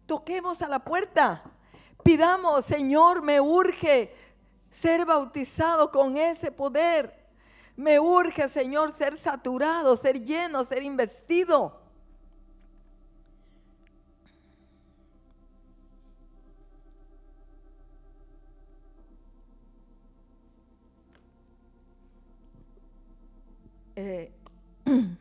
Toquemos 0.06 0.62
a 0.62 0.68
la 0.68 0.80
puerta. 0.84 1.44
Pidamos, 2.04 2.66
Señor, 2.66 3.22
me 3.22 3.40
urge 3.40 4.14
ser 4.72 5.06
bautizado 5.06 5.92
con 5.92 6.18
ese 6.18 6.52
poder. 6.52 7.19
Me 7.80 7.98
urge, 7.98 8.50
Señor, 8.50 8.94
ser 8.98 9.18
saturado, 9.18 9.96
ser 9.96 10.26
lleno, 10.26 10.66
ser 10.66 10.84
investido. 10.84 11.80
Eh, 23.96 24.34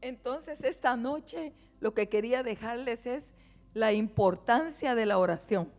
Entonces 0.00 0.64
esta 0.64 0.96
noche 0.96 1.52
lo 1.78 1.94
que 1.94 2.08
quería 2.08 2.42
dejarles 2.42 3.06
es 3.06 3.35
la 3.76 3.92
importancia 3.92 4.94
de 4.94 5.04
la 5.04 5.18
oración, 5.18 5.70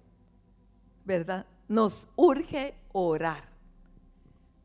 ¿verdad? 1.03 1.47
Nos 1.67 2.07
urge 2.15 2.75
orar, 2.91 3.49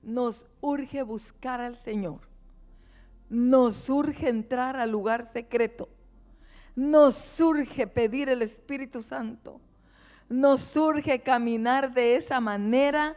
nos 0.02 0.44
urge 0.60 1.02
buscar 1.02 1.58
al 1.62 1.78
Señor, 1.78 2.20
nos 3.30 3.88
urge 3.88 4.28
entrar 4.28 4.76
al 4.76 4.90
lugar 4.90 5.32
secreto, 5.32 5.88
nos 6.76 7.40
urge 7.40 7.86
pedir 7.86 8.28
el 8.28 8.42
Espíritu 8.42 9.00
Santo, 9.00 9.62
nos 10.28 10.76
urge 10.76 11.22
caminar 11.22 11.94
de 11.94 12.16
esa 12.16 12.38
manera, 12.38 13.16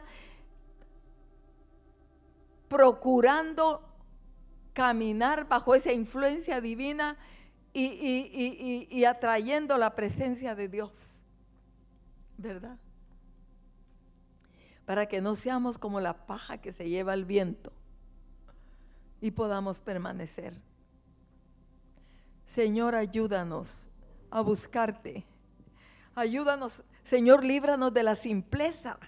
procurando 2.68 3.82
caminar 4.72 5.46
bajo 5.46 5.74
esa 5.74 5.92
influencia 5.92 6.62
divina 6.62 7.18
y, 7.78 9.04
atrayendo 9.04 9.76
la 9.76 9.94
presencia 9.94 10.54
de 10.54 10.68
Dios. 10.68 10.92
¿Verdad? 12.38 12.78
Para 14.84 15.06
que 15.06 15.20
no 15.20 15.36
seamos 15.36 15.78
como 15.78 16.00
la 16.00 16.26
paja 16.26 16.58
que 16.58 16.72
se 16.72 16.88
lleva 16.88 17.12
el 17.12 17.24
viento 17.24 17.72
y 19.20 19.30
podamos 19.30 19.80
permanecer. 19.80 20.54
Señor, 22.46 22.94
ayúdanos 22.94 23.86
a 24.30 24.40
buscarte. 24.40 25.24
Ayúdanos, 26.14 26.82
Señor, 27.04 27.44
líbranos 27.44 27.92
de 27.92 28.02
la 28.02 28.16
simpleza. 28.16 28.98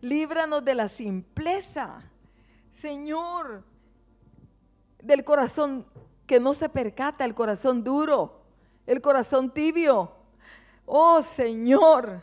Líbranos 0.00 0.64
de 0.64 0.74
la 0.74 0.88
simpleza. 0.88 2.02
Señor, 2.72 3.64
del 5.02 5.24
corazón 5.24 5.86
que 6.26 6.40
no 6.40 6.54
se 6.54 6.68
percata, 6.68 7.24
el 7.24 7.34
corazón 7.34 7.82
duro, 7.82 8.42
el 8.86 9.00
corazón 9.00 9.50
tibio. 9.50 10.12
Oh 10.86 11.22
Señor, 11.22 12.22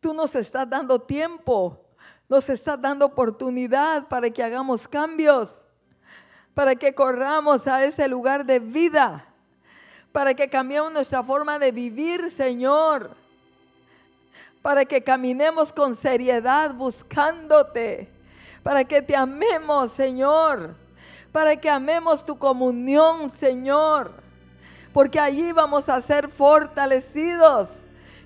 tú 0.00 0.14
nos 0.14 0.34
estás 0.34 0.68
dando 0.68 1.00
tiempo, 1.00 1.84
nos 2.28 2.48
estás 2.48 2.80
dando 2.80 3.06
oportunidad 3.06 4.08
para 4.08 4.30
que 4.30 4.42
hagamos 4.42 4.86
cambios, 4.88 5.64
para 6.54 6.74
que 6.74 6.94
corramos 6.94 7.66
a 7.66 7.84
ese 7.84 8.08
lugar 8.08 8.44
de 8.44 8.58
vida, 8.58 9.26
para 10.12 10.34
que 10.34 10.48
cambiemos 10.48 10.92
nuestra 10.92 11.22
forma 11.22 11.58
de 11.58 11.72
vivir, 11.72 12.30
Señor, 12.30 13.10
para 14.62 14.84
que 14.84 15.02
caminemos 15.02 15.72
con 15.72 15.94
seriedad 15.94 16.72
buscándote, 16.74 18.10
para 18.62 18.84
que 18.84 19.02
te 19.02 19.14
amemos, 19.14 19.92
Señor 19.92 20.85
para 21.36 21.54
que 21.54 21.68
amemos 21.68 22.24
tu 22.24 22.38
comunión, 22.38 23.30
Señor. 23.30 24.10
Porque 24.90 25.20
allí 25.20 25.52
vamos 25.52 25.86
a 25.86 26.00
ser 26.00 26.30
fortalecidos 26.30 27.68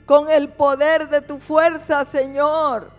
con 0.06 0.30
el 0.30 0.48
poder 0.48 1.08
de 1.08 1.20
tu 1.20 1.40
fuerza, 1.40 2.04
Señor. 2.04 2.92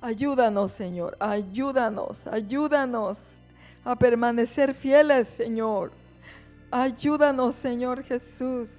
Ayúdanos, 0.00 0.72
Señor, 0.72 1.14
ayúdanos, 1.20 2.26
ayúdanos 2.26 3.18
a 3.84 3.94
permanecer 3.94 4.72
fieles, 4.72 5.28
Señor. 5.28 5.92
Ayúdanos, 6.70 7.54
Señor 7.54 8.02
Jesús. 8.02 8.70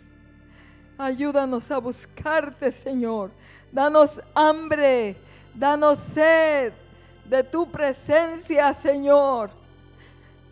Ayúdanos 0.97 1.69
a 1.71 1.77
buscarte, 1.79 2.71
Señor. 2.71 3.31
Danos 3.71 4.21
hambre, 4.33 5.17
danos 5.53 5.99
sed 6.13 6.71
de 7.25 7.43
tu 7.43 7.69
presencia, 7.69 8.73
Señor. 8.75 9.49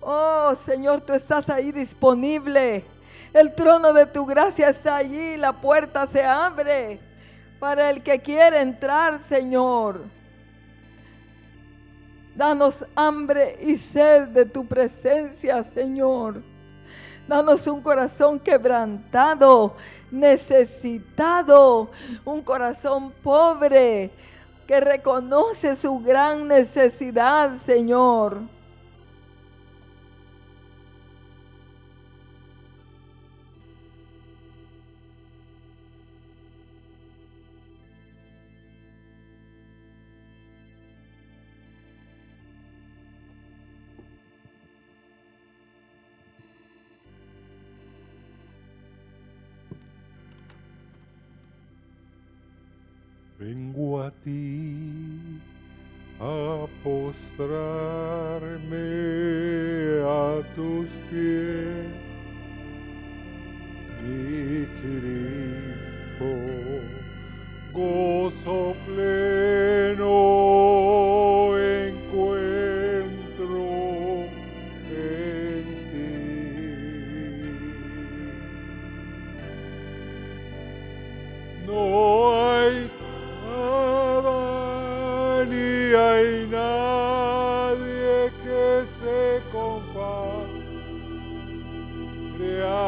Oh, 0.02 0.54
Señor, 0.66 1.02
tú 1.02 1.14
estás 1.14 1.50
ahí 1.50 1.72
disponible. 1.72 2.84
El 3.34 3.56
trono 3.56 3.94
de 3.94 4.06
tu 4.06 4.26
gracia 4.26 4.70
está 4.70 4.98
allí, 4.98 5.38
la 5.38 5.54
puerta 5.54 6.06
se 6.08 6.24
abre 6.24 7.00
para 7.60 7.90
el 7.90 8.04
que 8.04 8.20
quiere 8.20 8.60
entrar, 8.60 9.22
Señor. 9.30 10.02
Danos 12.36 12.84
hambre 12.96 13.58
y 13.62 13.78
sed 13.78 14.28
de 14.28 14.46
tu 14.46 14.66
presencia, 14.66 15.64
Señor. 15.74 16.42
Danos 17.28 17.66
un 17.68 17.82
corazón 17.82 18.40
quebrantado, 18.40 19.76
necesitado, 20.12 21.90
un 22.26 22.42
corazón 22.42 23.12
pobre 23.24 24.12
que 24.68 24.80
reconoce 24.80 25.76
su 25.76 26.00
gran 26.00 26.48
necesidad, 26.48 27.52
Señor. 27.66 28.42
Vengo 53.54 54.02
a 54.02 54.12
ti 54.24 55.40
a 56.20 56.68
postrarme 56.82 57.22
a 60.02 60.42
tus 60.56 60.90
pies, 61.08 61.86
mi 64.02 64.66
Cristo, 64.82 66.34
gozo 67.72 68.76
pleno. 68.88 70.63
A 85.96 86.24
ti. 92.68 92.83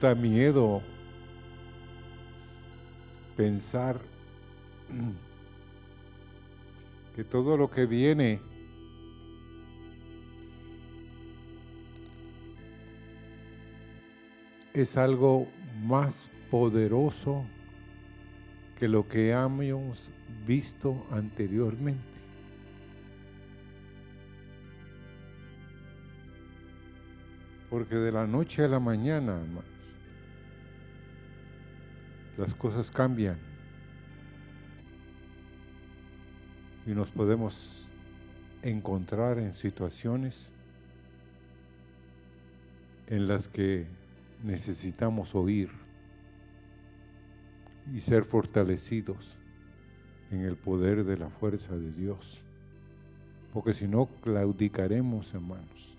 Da 0.00 0.14
miedo 0.14 0.80
pensar 3.36 4.00
que 7.14 7.22
todo 7.22 7.56
lo 7.56 7.70
que 7.70 7.84
viene 7.84 8.40
es 14.72 14.96
algo 14.96 15.48
más 15.82 16.24
poderoso 16.50 17.44
que 18.78 18.88
lo 18.88 19.06
que 19.06 19.32
hemos 19.32 20.08
visto 20.46 21.06
anteriormente. 21.10 22.00
Porque 27.68 27.96
de 27.96 28.10
la 28.10 28.26
noche 28.26 28.64
a 28.64 28.68
la 28.68 28.80
mañana, 28.80 29.38
las 32.40 32.54
cosas 32.54 32.90
cambian 32.90 33.38
y 36.86 36.90
nos 36.92 37.10
podemos 37.10 37.86
encontrar 38.62 39.38
en 39.38 39.54
situaciones 39.54 40.50
en 43.08 43.28
las 43.28 43.46
que 43.46 43.86
necesitamos 44.42 45.34
oír 45.34 45.68
y 47.94 48.00
ser 48.00 48.24
fortalecidos 48.24 49.36
en 50.30 50.40
el 50.40 50.56
poder 50.56 51.04
de 51.04 51.18
la 51.18 51.28
fuerza 51.28 51.76
de 51.76 51.92
Dios. 51.92 52.40
Porque 53.52 53.74
si 53.74 53.86
no, 53.86 54.06
claudicaremos, 54.22 55.34
hermanos. 55.34 55.94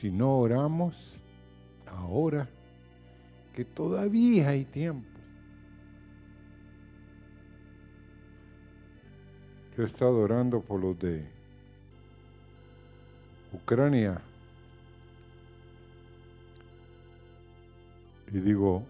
Si 0.00 0.10
no 0.10 0.38
oramos, 0.38 1.18
ahora 1.86 2.48
que 3.54 3.64
todavía 3.64 4.48
hay 4.48 4.64
tiempo. 4.64 5.08
Yo 9.76 9.84
he 9.84 9.86
estado 9.86 10.18
orando 10.18 10.60
por 10.60 10.80
los 10.80 10.98
de 10.98 11.24
Ucrania. 13.52 14.20
Y 18.32 18.38
digo, 18.38 18.84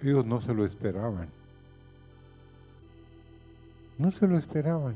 ellos 0.00 0.26
no 0.26 0.40
se 0.40 0.52
lo 0.52 0.66
esperaban. 0.66 1.28
No 3.98 4.10
se 4.10 4.26
lo 4.26 4.38
esperaban. 4.38 4.94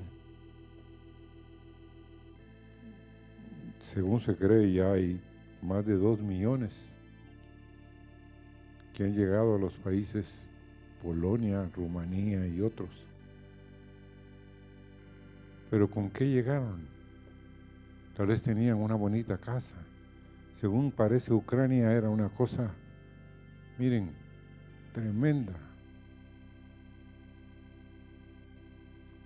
Según 3.93 4.21
se 4.21 4.37
cree, 4.37 4.73
ya 4.73 4.93
hay 4.93 5.21
más 5.63 5.87
de 5.87 5.95
dos 5.95 6.19
millones 6.21 6.73
que 8.97 9.05
han 9.05 9.15
llegado 9.15 9.57
a 9.57 9.59
los 9.59 9.75
países 9.75 10.39
Polonia, 11.03 11.69
Rumanía 11.77 12.47
y 12.47 12.63
otros. 12.63 12.89
Pero 15.71 15.91
¿con 15.91 16.09
qué 16.09 16.27
llegaron? 16.27 16.89
Tal 18.17 18.29
vez 18.29 18.41
tenían 18.41 18.79
una 18.79 18.95
bonita 18.95 19.37
casa. 19.37 19.75
Según 20.59 20.91
parece, 20.91 21.35
Ucrania 21.35 21.93
era 21.93 22.09
una 22.09 22.31
cosa, 22.31 22.71
miren, 23.77 24.13
tremenda. 24.95 25.53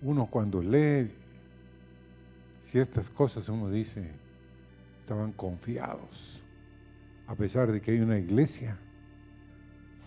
Uno 0.02 0.26
cuando 0.26 0.60
lee 0.60 1.12
ciertas 2.62 3.08
cosas, 3.08 3.48
uno 3.48 3.70
dice, 3.70 4.10
estaban 4.98 5.30
confiados, 5.30 6.42
a 7.28 7.36
pesar 7.36 7.70
de 7.70 7.80
que 7.80 7.92
hay 7.92 8.00
una 8.00 8.18
iglesia 8.18 8.76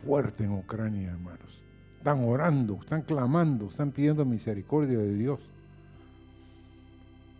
fuerte 0.05 0.43
en 0.43 0.51
Ucrania, 0.51 1.11
hermanos. 1.11 1.61
Están 1.97 2.23
orando, 2.23 2.79
están 2.81 3.01
clamando, 3.03 3.67
están 3.67 3.91
pidiendo 3.91 4.25
misericordia 4.25 4.97
de 4.97 5.15
Dios. 5.15 5.39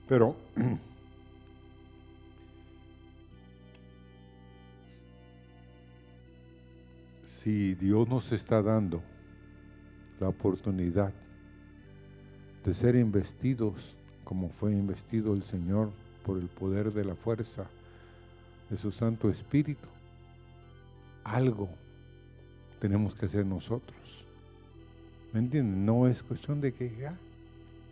Pero 0.07 0.35
si 7.27 7.75
Dios 7.75 8.07
nos 8.07 8.31
está 8.31 8.61
dando 8.61 9.03
la 10.19 10.29
oportunidad 10.29 11.11
de 12.63 12.73
ser 12.73 12.95
investidos 12.95 13.95
como 14.23 14.49
fue 14.49 14.71
investido 14.71 15.33
el 15.33 15.43
Señor 15.43 15.91
por 16.25 16.37
el 16.37 16.47
poder 16.47 16.93
de 16.93 17.03
la 17.03 17.15
fuerza 17.15 17.65
de 18.69 18.77
su 18.77 18.91
Santo 18.91 19.29
Espíritu, 19.29 19.87
algo 21.23 21.69
tenemos 22.83 23.15
que 23.15 23.27
hacer 23.27 23.45
nosotros. 23.45 24.25
¿Me 25.31 25.39
entienden? 25.39 25.85
No 25.85 26.05
es 26.05 26.21
cuestión 26.21 26.59
de 26.59 26.73
que 26.73 26.93
ya, 26.99 27.15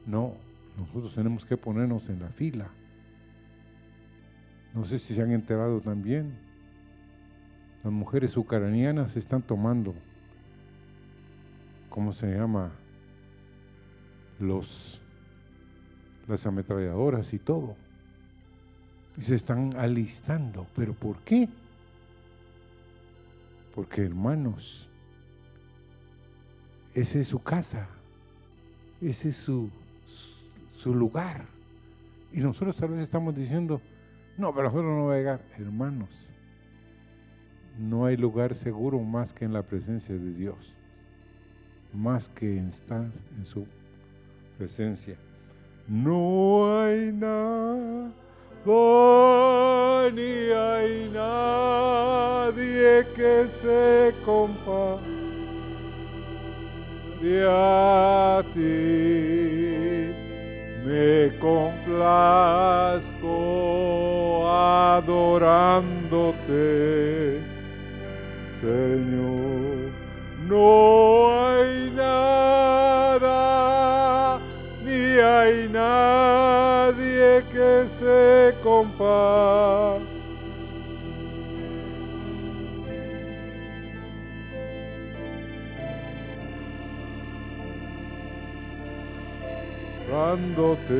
no, 0.05 0.33
nosotros 0.77 1.15
tenemos 1.15 1.45
que 1.45 1.55
ponernos 1.55 2.09
en 2.09 2.19
la 2.19 2.27
fila. 2.27 2.67
No 4.75 4.83
sé 4.83 4.99
si 4.99 5.15
se 5.15 5.21
han 5.21 5.31
enterado 5.31 5.79
también, 5.79 6.33
las 7.85 7.93
mujeres 7.93 8.35
ucranianas 8.35 9.15
están 9.15 9.41
tomando, 9.41 9.95
¿cómo 11.89 12.11
se 12.11 12.35
llama? 12.35 12.73
Los, 14.41 14.99
las 16.27 16.45
ametralladoras 16.45 17.33
y 17.33 17.39
todo. 17.39 17.77
Y 19.17 19.21
se 19.21 19.35
están 19.35 19.73
alistando. 19.77 20.67
¿Pero 20.75 20.93
por 20.93 21.19
qué? 21.19 21.47
Porque 23.73 24.03
hermanos, 24.03 24.89
esa 26.93 27.19
es 27.19 27.27
su 27.27 27.41
casa, 27.41 27.87
ese 29.01 29.29
es 29.29 29.37
su, 29.37 29.69
su 30.73 30.93
lugar. 30.93 31.45
Y 32.33 32.39
nosotros 32.39 32.75
tal 32.75 32.89
vez 32.89 33.01
estamos 33.01 33.35
diciendo, 33.35 33.81
no, 34.37 34.53
pero 34.53 34.65
nosotros 34.65 34.91
no 34.91 35.05
va 35.05 35.15
a 35.15 35.17
llegar. 35.17 35.41
Hermanos, 35.57 36.31
no 37.77 38.05
hay 38.05 38.17
lugar 38.17 38.55
seguro 38.55 38.99
más 38.99 39.33
que 39.33 39.45
en 39.45 39.53
la 39.53 39.63
presencia 39.63 40.15
de 40.15 40.33
Dios, 40.33 40.73
más 41.93 42.29
que 42.29 42.57
en 42.57 42.69
estar 42.69 43.09
en 43.37 43.45
su 43.45 43.65
presencia. 44.57 45.17
No 45.87 46.79
hay 46.81 47.11
nada, 47.11 48.11
ni 50.13 50.51
hay 50.51 51.09
nadie 51.11 53.05
que 53.15 53.47
se 53.49 54.13
compare 54.23 55.01
a 57.47 58.43
ti. 58.53 60.13
Me 60.85 61.31
complazco 61.39 63.31
adorándote 64.47 65.91
Señor. 68.61 69.91
No 70.47 70.65
hay 71.35 71.91
nada, 71.95 73.29
ni 74.83 75.17
hay 75.17 75.67
que 75.69 76.40
se 78.51 78.59
compare. 78.61 80.21
Dándote 90.09 90.93